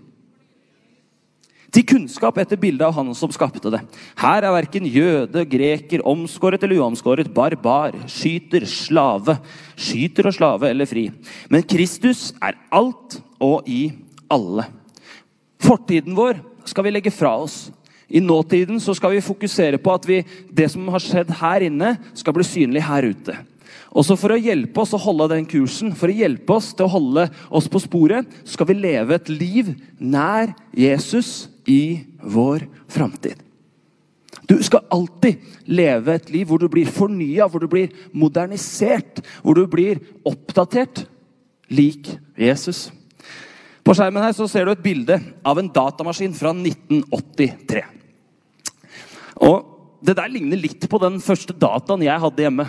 Til 1.73 1.87
kunnskap 1.89 2.37
etter 2.37 2.61
bildet 2.61 2.85
av 2.85 2.93
Han 2.99 3.15
som 3.17 3.33
skapte 3.33 3.71
det. 3.73 3.81
Her 4.21 4.45
er 4.45 4.53
verken 4.53 4.85
jøde, 4.85 5.47
greker, 5.49 6.05
omskåret 6.05 6.63
eller 6.63 6.83
uomskåret, 6.85 7.33
barbar, 7.33 7.97
skyter, 8.13 8.67
slave, 8.69 9.39
skyter 9.73 10.29
og 10.29 10.37
slave 10.37 10.69
eller 10.69 10.89
fri. 10.89 11.07
Men 11.49 11.65
Kristus 11.65 12.35
er 12.45 12.61
alt 12.69 13.17
og 13.41 13.65
i 13.65 13.87
alle. 14.29 14.69
Fortiden 15.65 16.13
vår 16.19 16.43
skal 16.69 16.85
vi 16.85 16.93
legge 16.93 17.15
fra 17.15 17.39
oss. 17.41 17.71
I 18.13 18.21
nåtiden 18.21 18.81
så 18.81 18.95
skal 18.95 19.15
vi 19.15 19.25
fokusere 19.25 19.81
på 19.81 19.95
at 19.95 20.07
vi, 20.09 20.21
det 20.53 20.69
som 20.73 20.89
har 20.93 21.01
skjedd 21.01 21.33
her 21.41 21.65
inne, 21.65 21.95
skal 22.19 22.37
bli 22.37 22.45
synlig 22.45 22.85
her 22.85 23.09
ute. 23.09 23.39
Også 23.93 24.17
For 24.21 24.33
å 24.33 24.41
hjelpe 24.41 24.83
oss 24.85 24.93
å 24.97 25.01
holde 25.01 25.31
den 25.35 25.47
kursen, 25.49 25.93
for 25.97 26.13
å 26.13 26.17
hjelpe 26.17 26.57
oss 26.57 26.71
til 26.77 26.87
å 26.87 26.93
holde 26.93 27.27
oss 27.53 27.69
på 27.73 27.81
sporet, 27.83 28.29
skal 28.49 28.69
vi 28.69 28.77
leve 28.81 29.17
et 29.17 29.33
liv 29.33 29.73
nær 30.01 30.53
Jesus 30.77 31.49
i 31.69 32.05
vår 32.21 32.67
framtid. 32.93 33.41
Du 34.49 34.57
skal 34.65 34.85
alltid 34.93 35.41
leve 35.71 36.17
et 36.17 36.33
liv 36.33 36.49
hvor 36.49 36.61
du 36.61 36.67
blir 36.73 36.89
fornya, 36.89 37.47
hvor 37.49 37.63
du 37.63 37.69
blir 37.71 37.93
modernisert, 38.13 39.23
hvor 39.41 39.57
du 39.57 39.65
blir 39.71 40.03
oppdatert 40.29 41.07
lik 41.73 42.11
Jesus. 42.37 42.91
På 43.83 43.95
skjermen 43.97 44.23
her 44.25 44.35
så 44.37 44.49
ser 44.51 44.67
du 44.67 44.75
et 44.75 44.85
bilde 44.85 45.17
av 45.47 45.59
en 45.59 45.71
datamaskin 45.73 46.35
fra 46.37 46.53
1983. 46.55 48.02
Og 49.43 49.69
Det 50.03 50.17
der 50.19 50.27
ligner 50.27 50.59
litt 50.59 50.83
på 50.91 50.99
den 50.99 51.21
første 51.23 51.55
dataen 51.55 52.03
jeg 52.03 52.19
hadde 52.19 52.43
hjemme. 52.43 52.65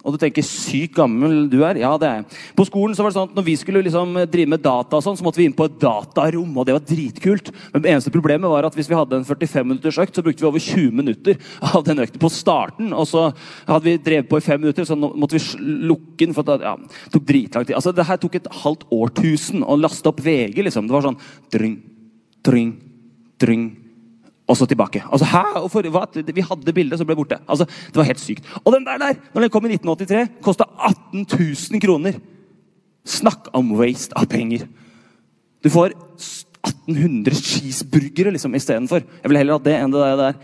Og 0.00 0.14
du 0.14 0.18
tenker 0.20 0.40
'sykt 0.44 0.94
gammel 0.96 1.48
du 1.50 1.60
er'? 1.60 1.76
Ja, 1.80 1.96
det 1.98 2.08
er 2.08 2.14
jeg. 2.16 2.24
På 2.56 2.64
skolen 2.64 2.96
så 2.96 3.02
var 3.02 3.10
det 3.10 3.16
sånn 3.16 3.28
at 3.28 3.36
når 3.36 3.44
vi 3.44 3.56
skulle 3.56 3.82
liksom 3.84 4.14
drive 4.30 4.48
med 4.48 4.62
data, 4.62 4.96
og 4.96 5.02
sånn, 5.04 5.16
så 5.16 5.22
måtte 5.22 5.36
vi 5.36 5.44
inn 5.44 5.52
på 5.52 5.64
et 5.64 5.78
datarom. 5.78 6.56
og 6.56 6.64
det 6.64 6.72
var 6.72 6.80
dritkult. 6.80 7.52
Men 7.72 7.82
det 7.82 7.90
eneste 7.90 8.10
problemet 8.10 8.48
var 8.48 8.64
at 8.64 8.74
hvis 8.74 8.88
vi 8.88 8.94
hadde 8.94 9.16
en 9.16 9.24
45 9.24 9.66
minutters 9.66 9.98
økt, 9.98 10.14
så 10.14 10.22
brukte 10.22 10.40
vi 10.40 10.48
over 10.48 10.58
20 10.58 10.90
minutter 10.90 11.36
av 11.60 11.84
den 11.84 11.98
økten 11.98 12.18
på 12.18 12.30
starten. 12.30 12.92
Og 12.92 13.06
så 13.06 13.34
hadde 13.66 13.84
vi 13.84 13.98
drevet 13.98 14.28
på 14.28 14.38
i 14.38 14.40
fem 14.40 14.60
minutter, 14.60 14.84
så 14.84 14.96
måtte 14.96 15.36
vi 15.36 15.88
lukke 15.88 16.26
den. 16.26 16.34
for 16.34 16.48
at, 16.48 16.60
ja, 16.60 16.76
Det 16.76 17.12
tok 17.12 17.26
dritlang 17.26 17.66
tid. 17.66 17.76
Altså, 17.76 17.94
Det 17.94 18.06
her 18.06 18.16
tok 18.16 18.34
et 18.36 18.48
halvt 18.48 18.84
årtusen 18.90 19.62
å 19.62 19.78
laste 19.78 20.06
opp 20.06 20.20
VG. 20.20 20.62
liksom. 20.62 20.86
Det 20.86 20.92
var 20.92 21.02
sånn 21.02 21.20
dring, 21.50 21.82
dring, 22.42 22.80
dring, 23.38 23.76
og 24.50 24.58
så 24.58 24.66
tilbake. 24.66 25.02
Altså, 25.06 25.28
hæ? 25.30 25.44
For, 25.70 25.86
hva? 25.94 26.04
Vi 26.34 26.44
hadde 26.44 26.74
bildet, 26.74 26.98
så 26.98 27.06
ble 27.06 27.14
det 27.14 27.20
borte. 27.22 27.38
Altså, 27.46 27.66
det 27.86 28.00
var 28.00 28.08
helt 28.08 28.22
sykt. 28.22 28.48
Og 28.64 28.74
den 28.74 28.86
der, 28.86 28.98
der 28.98 29.18
når 29.34 29.46
den 29.46 29.52
kom 29.54 29.66
i 29.68 29.74
1983, 29.76 30.42
kosta 30.42 30.66
18 30.90 31.26
000 31.30 31.82
kroner. 31.84 32.18
Snakk 33.06 33.48
om 33.56 33.72
waste 33.78 34.16
av 34.18 34.26
penger. 34.30 34.66
Du 35.64 35.70
får 35.72 35.94
1800 35.94 37.36
cheeseburgere 37.36 38.34
liksom, 38.34 38.54
istedenfor. 38.58 39.06
Jeg 39.22 39.30
vil 39.30 39.40
heller 39.40 39.56
ha 39.56 39.64
det 39.64 39.76
enn 39.78 39.94
det 39.94 40.10
der. 40.20 40.40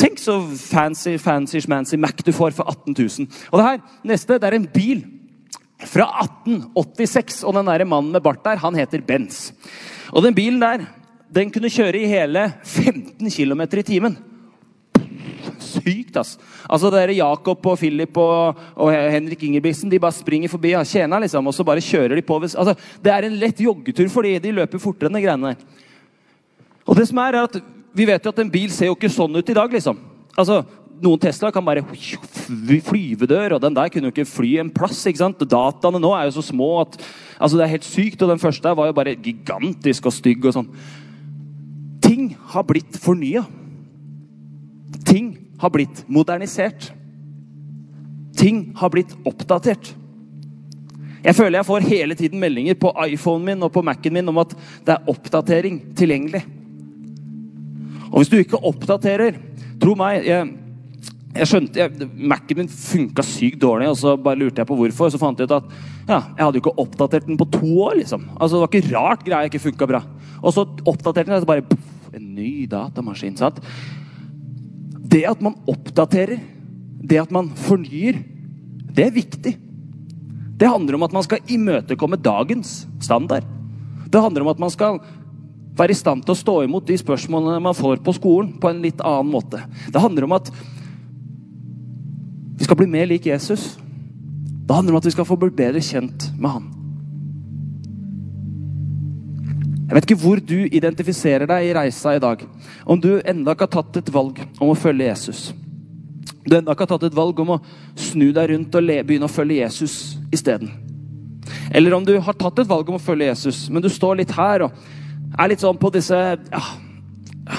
Tenk 0.00 0.18
så 0.20 0.38
fancy, 0.56 1.16
fancy, 1.20 1.60
schmancy 1.62 1.98
Mac 2.00 2.24
du 2.24 2.32
får 2.34 2.56
for 2.56 2.68
18 2.68 2.96
000. 2.96 3.28
Og 3.52 3.60
det 3.60 3.66
her, 3.68 3.82
neste, 4.08 4.38
det 4.40 4.48
er 4.48 4.56
en 4.58 4.70
bil 4.72 5.04
fra 5.86 6.08
1886. 6.24 7.42
Og 7.46 7.54
den 7.54 7.70
der 7.70 7.86
mannen 7.86 8.12
med 8.14 8.24
bart 8.24 8.42
der, 8.44 8.60
han 8.62 8.78
heter 8.78 9.04
Benz. 9.06 9.52
Og 10.10 10.24
den 10.26 10.34
bilen 10.34 10.60
der 10.62 10.86
den 11.32 11.52
kunne 11.52 11.70
kjøre 11.72 12.02
i 12.02 12.10
hele 12.10 12.44
15 12.60 13.30
km 13.32 13.62
i 13.64 13.86
timen. 13.86 14.16
Sykt, 15.62 16.16
ass. 16.20 16.34
Altså, 16.68 16.90
det 16.92 17.00
er 17.00 17.14
Jakob 17.16 17.66
og 17.66 17.78
Philip 17.80 18.18
og, 18.20 18.58
og 18.76 18.92
Henrik 18.92 19.44
Ingebrigtsen 19.46 19.90
de 19.90 20.00
bare 20.02 20.14
springer 20.16 20.52
forbi 20.52 20.74
ja, 20.74 20.82
tjena, 20.84 21.20
liksom, 21.22 21.46
og 21.48 21.56
så 21.56 21.64
bare 21.66 21.84
kjører 21.84 22.18
de 22.18 22.26
på. 22.26 22.36
Altså, 22.42 22.74
det 23.02 23.14
er 23.14 23.28
en 23.28 23.38
lett 23.40 23.62
joggetur 23.64 24.10
for 24.12 24.28
de, 24.28 24.36
de 24.42 24.54
løper 24.60 24.82
fortere 24.82 25.08
enn 25.08 25.18
de 25.18 25.24
greiene 25.24 25.54
der. 25.54 25.88
Og 26.82 26.98
det 26.98 27.08
som 27.08 27.22
er, 27.22 27.38
er 27.38 27.48
at 27.48 27.62
Vi 27.92 28.06
vet 28.08 28.24
jo 28.24 28.30
at 28.32 28.38
en 28.40 28.48
bil 28.48 28.70
ser 28.72 28.88
jo 28.88 28.94
ikke 28.96 29.10
sånn 29.12 29.36
ut 29.36 29.50
i 29.52 29.56
dag. 29.56 29.72
liksom. 29.72 29.98
Altså, 30.32 30.62
Noen 31.02 31.20
Tesla 31.20 31.50
kan 31.52 31.64
bare 31.66 31.82
flyvedør, 32.86 33.56
og 33.56 33.60
den 33.60 33.74
der 33.74 33.90
kunne 33.92 34.08
jo 34.08 34.14
ikke 34.14 34.28
fly 34.30 34.52
en 34.62 34.70
plass. 34.72 35.02
ikke 35.04 35.20
sant? 35.20 35.44
Dataene 35.44 36.00
nå 36.00 36.12
er 36.16 36.28
jo 36.28 36.36
så 36.38 36.44
små 36.46 36.68
at 36.86 36.96
altså 37.36 37.58
det 37.58 37.66
er 37.66 37.72
helt 37.74 37.88
sykt. 37.88 38.22
Og 38.22 38.30
den 38.30 38.40
første 38.40 38.72
var 38.78 38.88
jo 38.88 38.96
bare 38.96 39.16
gigantisk 39.18 40.08
og 40.08 40.14
stygg. 40.16 40.46
og 40.46 40.56
sånn. 40.56 40.70
Ting 42.12 42.34
har 42.52 42.64
blitt 42.68 42.96
fornya. 43.00 43.40
Ting 45.08 45.30
har 45.58 45.70
blitt 45.72 46.02
modernisert. 46.12 46.90
Ting 48.36 48.74
har 48.76 48.90
blitt 48.92 49.14
oppdatert. 49.24 49.94
Jeg 51.22 51.38
føler 51.38 51.56
jeg 51.56 51.68
får 51.70 51.86
hele 51.86 52.16
tiden 52.18 52.42
meldinger 52.42 52.76
på 52.82 52.90
iPhonen 53.06 53.46
min 53.46 53.64
og 53.64 53.72
på 53.72 53.84
Mac-en 53.86 54.12
min 54.12 54.28
om 54.28 54.42
at 54.42 54.52
det 54.84 54.92
er 54.92 55.08
oppdatering 55.08 55.78
tilgjengelig. 55.96 56.42
Og 58.10 58.18
hvis 58.20 58.32
du 58.34 58.36
ikke 58.42 58.60
oppdaterer 58.60 59.38
Tro 59.80 59.96
meg, 59.98 60.26
jeg, 60.28 60.50
jeg 61.38 61.48
skjønte, 61.48 62.10
Mac-en 62.12 62.60
min 62.60 62.68
funka 62.70 63.24
sykt 63.24 63.62
dårlig, 63.64 63.88
og 63.88 63.96
så 63.98 64.18
bare 64.20 64.38
lurte 64.42 64.60
jeg 64.60 64.68
på 64.68 64.76
hvorfor. 64.78 65.08
Så 65.10 65.18
fant 65.22 65.40
jeg 65.40 65.48
ut 65.48 65.56
at 65.62 65.72
ja, 66.10 66.20
jeg 66.36 66.44
hadde 66.44 66.60
jo 66.60 66.66
ikke 66.66 66.76
oppdatert 66.84 67.24
den 67.30 67.40
på 67.40 67.48
to 67.56 67.72
år. 67.88 67.96
liksom. 68.02 68.28
Altså, 68.36 68.60
Det 68.60 68.62
var 68.66 68.76
ikke 68.76 68.98
rart 68.98 69.24
greia 69.24 69.48
ikke 69.48 69.64
funka 69.64 69.88
bra. 69.94 70.04
Og 70.42 70.52
så 70.52 70.66
oppdaterte 70.66 71.30
den, 71.30 71.38
og 71.40 71.46
så 71.46 71.50
bare 71.54 71.64
en 72.12 72.34
ny 72.34 72.66
datamaskin. 72.66 73.36
sant? 73.36 73.60
Det 75.12 75.24
at 75.28 75.40
man 75.44 75.56
oppdaterer, 75.68 76.40
det 77.02 77.20
at 77.20 77.32
man 77.34 77.50
fornyer, 77.56 78.20
det 78.92 79.06
er 79.06 79.16
viktig. 79.16 79.56
Det 80.56 80.68
handler 80.68 80.94
om 80.94 81.02
at 81.02 81.12
man 81.12 81.24
skal 81.26 81.42
imøtekomme 81.48 82.20
dagens 82.20 82.86
standard. 83.00 83.44
Det 84.08 84.20
handler 84.20 84.44
om 84.44 84.52
at 84.52 84.60
man 84.62 84.70
skal 84.70 85.00
være 85.76 85.94
i 85.94 85.98
stand 85.98 86.24
til 86.24 86.34
å 86.34 86.38
stå 86.38 86.54
imot 86.66 86.86
de 86.86 86.98
spørsmålene 87.00 87.62
man 87.64 87.76
får 87.76 88.02
på 88.04 88.14
skolen, 88.16 88.52
på 88.60 88.70
en 88.70 88.82
litt 88.84 89.00
annen 89.00 89.32
måte. 89.32 89.62
Det 89.88 90.02
handler 90.02 90.28
om 90.28 90.36
at 90.36 90.52
vi 92.58 92.68
skal 92.68 92.78
bli 92.78 92.86
mer 92.92 93.08
lik 93.10 93.26
Jesus. 93.26 93.72
Det 94.62 94.76
handler 94.76 94.94
om 94.94 95.00
at 95.00 95.08
vi 95.08 95.14
skal 95.16 95.26
få 95.26 95.40
bli 95.40 95.50
bedre 95.56 95.80
kjent 95.82 96.28
med 96.38 96.58
han. 96.58 96.68
Jeg 99.92 99.98
vet 99.98 100.06
ikke 100.06 100.22
hvor 100.22 100.40
du 100.40 100.56
identifiserer 100.72 101.44
deg 101.44 101.66
i 101.66 101.72
reisa 101.76 102.14
i 102.16 102.20
dag. 102.22 102.40
Om 102.88 102.96
du 102.96 103.10
enda 103.28 103.52
ikke 103.52 103.66
har 103.66 103.74
tatt 103.74 103.98
et 104.00 104.06
valg 104.14 104.38
om 104.56 104.70
å 104.72 104.76
følge 104.78 105.04
Jesus. 105.04 105.40
Du 106.46 106.54
enda 106.56 106.72
ikke 106.72 106.86
har 106.86 106.92
tatt 106.94 107.10
et 107.10 107.16
valg 107.18 107.42
om 107.42 107.50
å 107.52 107.58
snu 108.00 108.30
deg 108.32 108.54
rundt 108.54 108.78
og 108.78 108.88
begynne 108.88 109.28
å 109.28 109.32
følge 109.34 109.58
Jesus 109.58 109.96
isteden. 110.32 110.70
Eller 111.76 111.92
om 111.92 112.06
du 112.08 112.14
har 112.24 112.38
tatt 112.40 112.62
et 112.62 112.70
valg 112.70 112.88
om 112.88 112.96
å 112.96 113.02
følge 113.04 113.28
Jesus, 113.28 113.66
men 113.68 113.84
du 113.84 113.90
står 113.92 114.22
litt 114.22 114.32
her 114.32 114.64
og 114.64 114.78
er 115.36 115.52
litt 115.52 115.60
sånn 115.60 115.76
på 115.80 115.90
disse 115.92 116.16
ja, 116.16 116.62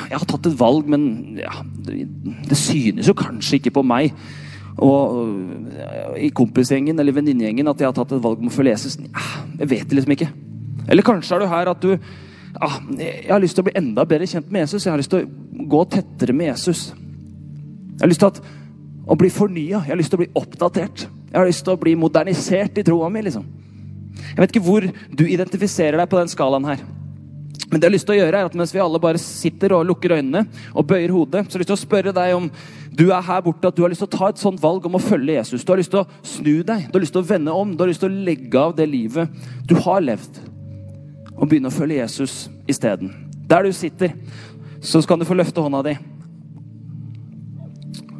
Jeg 0.09 0.17
har 0.17 0.25
tatt 0.25 0.49
et 0.49 0.57
valg, 0.57 0.89
men 0.89 1.37
ja, 1.37 1.53
det, 1.85 2.07
det 2.49 2.57
synes 2.57 3.11
jo 3.11 3.13
kanskje 3.19 3.59
ikke 3.59 3.75
på 3.77 3.85
meg. 3.85 4.09
og 4.81 6.17
i 6.17 6.31
kompisgjengen 6.33 6.97
eller 6.97 7.13
venninnegjengen 7.13 7.69
at 7.69 7.77
jeg 7.77 7.91
har 7.91 7.93
tatt 7.93 8.17
et 8.17 8.25
valg 8.25 8.41
om 8.41 8.49
å 8.49 8.55
følge 8.57 8.73
Jesus. 8.73 8.97
Jeg 8.97 9.69
vet 9.69 9.85
det 9.85 9.99
liksom 9.99 10.17
ikke. 10.17 10.31
Eller 10.87 11.05
kanskje 11.05 11.35
er 11.35 11.43
du 11.43 11.49
her 11.51 11.71
at 11.71 11.83
du 11.83 11.93
ah, 12.59 12.79
Jeg 12.97 13.31
har 13.31 13.41
lyst 13.43 13.57
til 13.57 13.63
å 13.63 13.69
bli 13.69 13.77
enda 13.79 14.05
bedre 14.07 14.27
kjent 14.29 14.51
med 14.51 14.65
Jesus. 14.65 14.85
Jeg 14.85 14.93
har 14.93 15.01
lyst 15.01 15.13
til 15.13 15.23
å 15.23 15.67
gå 15.73 15.83
tettere 15.95 16.35
med 16.35 16.51
Jesus. 16.51 16.89
Jeg 16.93 18.03
har 18.03 18.11
lyst 18.11 18.25
til 18.25 18.43
å 19.03 19.19
bli 19.19 19.31
fornya. 19.33 19.83
Jeg 19.83 19.93
har 19.93 19.99
lyst 19.99 20.13
til 20.13 20.21
å 20.21 20.23
bli 20.23 20.31
oppdatert. 20.39 21.05
Jeg 21.29 21.39
har 21.39 21.49
lyst 21.49 21.65
til 21.65 21.75
å 21.75 21.81
bli 21.81 21.95
modernisert 21.99 22.77
i 22.77 22.85
troa 22.85 23.09
mi. 23.09 23.23
liksom. 23.25 23.45
Jeg 24.13 24.41
vet 24.41 24.51
ikke 24.53 24.65
hvor 24.65 24.85
du 24.85 25.23
identifiserer 25.25 25.97
deg 25.97 26.09
på 26.09 26.19
den 26.19 26.31
skalaen 26.31 26.67
her. 26.67 26.83
Men 27.73 27.81
det 27.81 27.87
jeg 27.87 27.89
har 27.89 27.95
lyst 27.95 28.05
til 28.05 28.13
å 28.13 28.19
gjøre 28.19 28.39
er 28.39 28.47
at 28.47 28.55
mens 28.57 28.71
vi 28.73 28.81
alle 28.83 28.99
bare 29.01 29.21
sitter 29.21 29.73
og 29.73 29.87
lukker 29.89 30.13
øynene 30.13 30.43
og 30.77 30.85
bøyer 30.89 31.09
hodet, 31.09 31.47
så 31.47 31.55
har 31.55 31.61
jeg 31.61 31.63
lyst 31.63 31.71
til 31.71 31.79
å 31.79 31.81
spørre 31.81 32.13
deg 32.13 32.33
om 32.37 32.49
du 32.93 33.07
er 33.07 33.25
her 33.25 33.41
borte 33.41 33.69
at 33.69 33.77
du 33.77 33.81
har 33.81 33.89
lyst 33.89 34.03
til 34.03 34.11
å 34.11 34.13
ta 34.13 34.29
et 34.29 34.41
sånt 34.41 34.61
valg 34.61 34.85
om 34.85 34.99
å 34.99 35.01
følge 35.01 35.39
Jesus. 35.39 35.63
Du 35.65 35.71
har 35.73 35.81
lyst 35.81 35.89
til 35.93 36.03
å 36.03 36.07
snu 36.21 36.61
deg, 36.61 36.85
du 36.85 36.99
har 36.99 37.01
lyst 37.01 37.15
til 37.15 37.23
å 37.23 37.29
vende 37.31 37.55
om, 37.57 37.71
du 37.73 37.81
har 37.81 37.89
lyst 37.89 38.03
til 38.05 38.13
å 38.13 38.25
legge 38.27 38.61
av 38.61 38.75
det 38.77 38.85
livet 38.91 39.33
du 39.65 39.73
har 39.81 40.05
levd, 40.05 40.37
og 41.43 41.49
begynne 41.51 41.67
å 41.67 41.75
følge 41.75 41.99
Jesus 41.99 42.45
isteden. 42.71 43.11
Der 43.51 43.65
du 43.67 43.73
sitter, 43.75 44.13
så 44.79 45.01
kan 45.07 45.19
du 45.19 45.27
få 45.27 45.35
løfte 45.35 45.59
hånda 45.59 45.81
di. 45.83 45.97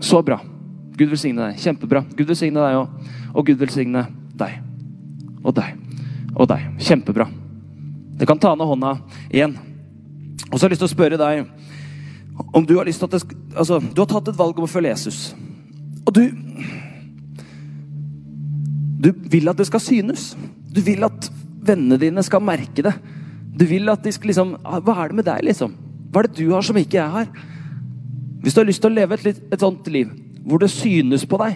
Så 0.03 0.19
bra. 0.27 0.41
Gud 0.97 1.07
velsigne 1.07 1.47
deg. 1.47 1.61
Kjempebra. 1.63 2.03
Gud 2.17 2.27
velsigne 2.27 2.59
deg 2.59 2.81
òg. 2.81 3.13
Og 3.31 3.47
Gud 3.47 3.61
velsigne 3.63 4.03
deg. 4.35 4.57
Og 5.39 5.55
deg. 5.55 5.77
Og 6.35 6.49
deg. 6.51 6.65
Kjempebra. 6.83 7.29
Du 8.19 8.25
kan 8.27 8.39
ta 8.43 8.51
ned 8.59 8.67
hånda 8.67 8.97
igjen. 9.31 9.55
Og 10.49 10.57
så 10.57 10.65
har 10.65 10.67
jeg 10.67 10.75
lyst 10.75 10.83
til 10.83 10.91
å 10.91 10.95
spørre 10.97 11.21
deg 11.21 11.47
om 12.53 12.65
du 12.65 12.75
har 12.75 12.87
lyst 12.89 12.99
til 12.99 13.07
at 13.07 13.15
det, 13.15 13.35
altså, 13.55 13.77
Du 13.79 14.01
har 14.01 14.09
tatt 14.09 14.31
et 14.31 14.37
valg 14.37 14.57
om 14.57 14.65
å 14.65 14.69
følge 14.69 14.89
Jesus. 14.89 15.35
Og 16.03 16.13
du 16.13 16.23
Du 19.03 19.11
vil 19.31 19.49
at 19.51 19.57
det 19.59 19.67
skal 19.67 19.83
synes. 19.83 20.33
Du 20.73 20.81
vil 20.81 21.03
at 21.03 21.31
vennene 21.63 21.99
dine 21.99 22.23
skal 22.23 22.43
merke 22.43 22.83
det. 22.85 22.93
Du 23.53 23.65
vil 23.69 23.89
at 23.91 24.03
de 24.03 24.11
skal 24.13 24.31
liksom 24.31 24.55
Hva 24.57 24.95
er 25.03 25.11
det 25.11 25.19
med 25.19 25.27
deg, 25.27 25.43
liksom? 25.45 25.75
Hva 26.11 26.23
er 26.23 26.29
det 26.29 26.39
du 26.41 26.53
har 26.53 26.65
som 26.65 26.77
ikke 26.79 26.99
jeg 26.99 27.13
har? 27.17 27.29
Hvis 28.43 28.55
du 28.55 28.61
har 28.61 28.67
lyst 28.67 28.83
til 28.83 28.91
å 28.91 28.97
leve 28.97 29.17
et, 29.19 29.39
et 29.53 29.61
sånt 29.61 29.87
liv 29.93 30.11
hvor 30.43 30.59
det 30.59 30.67
synes 30.73 31.23
på 31.23 31.37
deg 31.39 31.53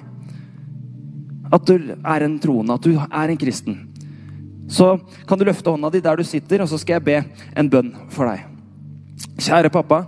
at 1.52 1.68
du 1.68 1.92
er 1.92 2.24
en 2.24 2.38
troende, 2.40 2.76
at 2.76 2.84
du 2.84 2.96
er 2.96 3.32
en 3.32 3.40
kristen, 3.40 3.76
så 4.72 4.94
kan 5.28 5.40
du 5.40 5.46
løfte 5.48 5.72
hånda 5.72 5.92
di 5.92 6.02
der 6.04 6.20
du 6.20 6.24
sitter, 6.28 6.64
og 6.64 6.72
så 6.72 6.80
skal 6.80 6.98
jeg 6.98 7.06
be 7.08 7.18
en 7.56 7.70
bønn 7.72 7.94
for 8.12 8.28
deg. 8.28 8.44
Kjære 9.44 9.72
pappa, 9.72 10.06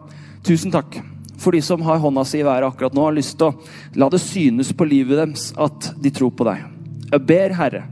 tusen 0.48 0.72
takk 0.72 1.00
for 1.40 1.56
de 1.56 1.62
som 1.64 1.82
har 1.88 2.02
hånda 2.04 2.26
si 2.28 2.42
i 2.42 2.46
været 2.46 2.68
akkurat 2.68 2.96
nå, 2.96 3.06
har 3.08 3.16
lyst 3.16 3.38
til 3.40 3.50
å 3.50 4.00
la 4.00 4.10
det 4.12 4.20
synes 4.24 4.74
på 4.76 4.88
livet 4.88 5.20
deres 5.22 5.50
at 5.60 5.94
de 6.00 6.12
tror 6.12 6.34
på 6.36 6.48
deg. 6.48 6.66
Jeg 7.10 7.26
ber, 7.26 7.56
Herre, 7.56 7.86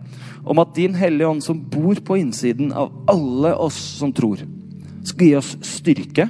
om 0.48 0.60
at 0.64 0.76
din 0.76 0.96
Hellige 0.96 1.28
Ånd, 1.28 1.44
som 1.44 1.60
bor 1.60 2.00
på 2.04 2.18
innsiden 2.22 2.72
av 2.74 2.92
alle 3.12 3.54
oss 3.56 3.78
som 4.00 4.14
tror, 4.16 4.42
skal 5.08 5.28
gi 5.28 5.36
oss 5.40 5.56
styrke 5.66 6.28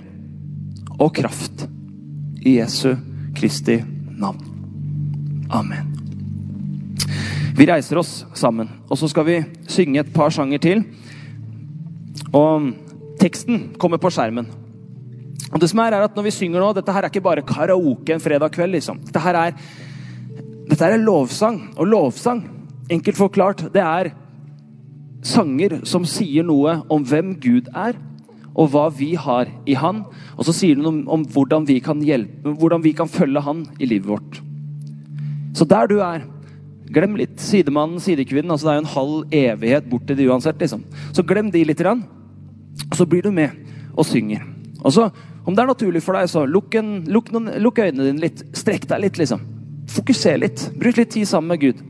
og 0.97 1.13
kraft. 1.15 1.67
I 2.41 2.57
Jesu 2.59 2.95
Kristi 3.35 3.79
navn. 4.17 4.41
Amen. 5.49 5.93
Vi 7.57 7.65
reiser 7.65 7.97
oss 7.97 8.21
sammen, 8.37 8.69
og 8.87 8.99
så 8.99 9.09
skal 9.09 9.25
vi 9.25 9.37
synge 9.67 10.03
et 10.03 10.13
par 10.13 10.29
sanger 10.33 10.61
til. 10.61 10.83
Og 12.35 12.69
teksten 13.17 13.71
kommer 13.81 14.01
på 14.01 14.11
skjermen. 14.13 14.45
Og 15.47 15.61
det 15.61 15.69
som 15.71 15.81
er, 15.81 15.95
er 15.95 16.05
at 16.05 16.17
når 16.17 16.27
vi 16.27 16.35
synger 16.35 16.61
nå, 16.61 16.73
Dette 16.75 16.93
her 16.93 17.05
er 17.05 17.11
ikke 17.11 17.23
bare 17.25 17.45
karaoke 17.47 18.13
en 18.13 18.21
fredag 18.21 18.53
kveld. 18.53 18.77
liksom. 18.77 18.99
Dette 19.07 19.23
her 19.23 19.39
er, 19.39 19.57
dette 20.69 20.83
her 20.83 20.97
er 20.97 21.03
lovsang. 21.03 21.61
Og 21.77 21.87
lovsang, 21.87 22.43
enkelt 22.89 23.19
forklart, 23.19 23.65
det 23.73 23.83
er 23.83 24.11
sanger 25.25 25.81
som 25.87 26.05
sier 26.07 26.45
noe 26.47 26.79
om 26.93 27.05
hvem 27.07 27.35
Gud 27.41 27.71
er, 27.73 27.97
og 28.57 28.71
hva 28.73 28.87
vi 28.93 29.11
har 29.19 29.49
i 29.69 29.75
Han. 29.77 30.01
Og 30.37 30.47
så 30.47 30.55
sier 30.55 30.77
det 30.77 30.85
noe 30.85 31.03
om 31.13 31.25
hvordan 31.29 31.67
vi 31.67 31.77
kan 31.83 32.01
hjelpe, 32.01 32.55
hvordan 32.57 32.81
vi 32.81 32.95
kan 32.97 33.09
følge 33.11 33.43
Han 33.45 33.67
i 33.77 33.89
livet 33.89 34.09
vårt. 34.09 34.39
Så 35.53 35.65
der 35.65 35.89
du 35.89 35.99
er, 36.01 36.25
Glem 36.87 37.17
litt 37.19 37.41
sidemannen, 37.43 37.99
sidekvinnen. 37.99 38.51
altså 38.51 38.67
Det 38.67 38.71
er 38.71 38.77
jo 38.77 38.83
en 38.85 38.93
halv 38.93 39.33
evighet 39.35 39.89
bort 39.89 40.05
til 40.07 40.15
det 40.15 40.27
uansett. 40.29 40.59
liksom. 40.59 40.85
Så 41.11 41.23
glem 41.23 41.51
de 41.51 41.63
litt. 41.63 41.81
Og 41.81 42.95
så 42.95 43.05
blir 43.05 43.21
du 43.21 43.31
med 43.31 43.49
og 43.97 44.05
synger. 44.05 44.45
Og 44.85 44.93
så, 44.93 45.09
om 45.45 45.55
det 45.55 45.63
er 45.63 45.67
naturlig 45.67 46.03
for 46.03 46.13
deg, 46.13 46.29
så 46.29 46.45
lukk, 46.45 46.75
en, 46.75 47.03
lukk, 47.11 47.31
noen, 47.33 47.49
lukk 47.59 47.79
øynene 47.79 48.05
dine 48.05 48.23
litt. 48.23 48.43
Strekk 48.55 48.87
deg 48.87 49.01
litt, 49.01 49.17
liksom. 49.17 49.41
Fokuser 49.89 50.37
litt. 50.37 50.69
Bruk 50.79 50.97
litt 50.97 51.11
tid 51.11 51.27
sammen 51.27 51.49
med 51.49 51.59
Gud. 51.59 51.83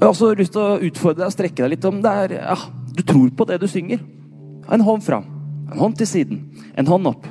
Jeg 0.00 0.06
har 0.06 0.14
også 0.14 0.30
lyst 0.32 0.54
til 0.54 0.62
å 0.64 0.78
utfordre 0.80 1.20
deg 1.20 1.28
og 1.28 1.34
strekke 1.34 1.60
deg 1.60 1.74
litt 1.74 1.84
om 1.84 1.98
det 2.00 2.12
er 2.22 2.32
ja, 2.38 2.54
du 2.96 3.02
tror 3.04 3.28
på 3.36 3.44
det 3.50 3.58
du 3.60 3.66
synger. 3.68 4.00
En 4.72 4.80
hånd 4.80 5.04
fram. 5.04 5.26
En 5.68 5.76
hånd 5.76 5.98
til 6.00 6.08
siden. 6.08 6.40
En 6.72 6.88
hånd 6.88 7.10
opp. 7.10 7.28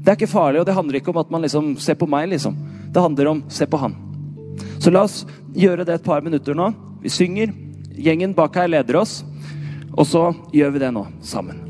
Det 0.00 0.08
er 0.08 0.16
ikke 0.16 0.30
farlig, 0.32 0.62
og 0.62 0.66
det 0.70 0.78
handler 0.78 0.96
ikke 0.96 1.12
om 1.12 1.20
at 1.20 1.28
man 1.28 1.44
liksom 1.44 1.74
ser 1.76 2.00
på 2.00 2.08
meg, 2.08 2.30
liksom. 2.32 2.56
Det 2.88 3.04
handler 3.04 3.34
om 3.34 3.44
se 3.52 3.68
på 3.68 3.82
han. 3.84 3.98
Så 4.80 4.88
la 4.88 5.04
oss 5.04 5.26
gjøre 5.52 5.84
det 5.84 5.98
et 6.00 6.08
par 6.08 6.24
minutter 6.24 6.56
nå. 6.56 6.72
Vi 7.04 7.12
synger. 7.12 7.52
Gjengen 8.00 8.32
bak 8.32 8.56
her 8.56 8.72
leder 8.72 9.02
oss. 9.02 9.20
Og 9.92 10.06
så 10.08 10.30
gjør 10.56 10.72
vi 10.72 10.86
det 10.86 10.94
nå 10.96 11.04
sammen. 11.20 11.69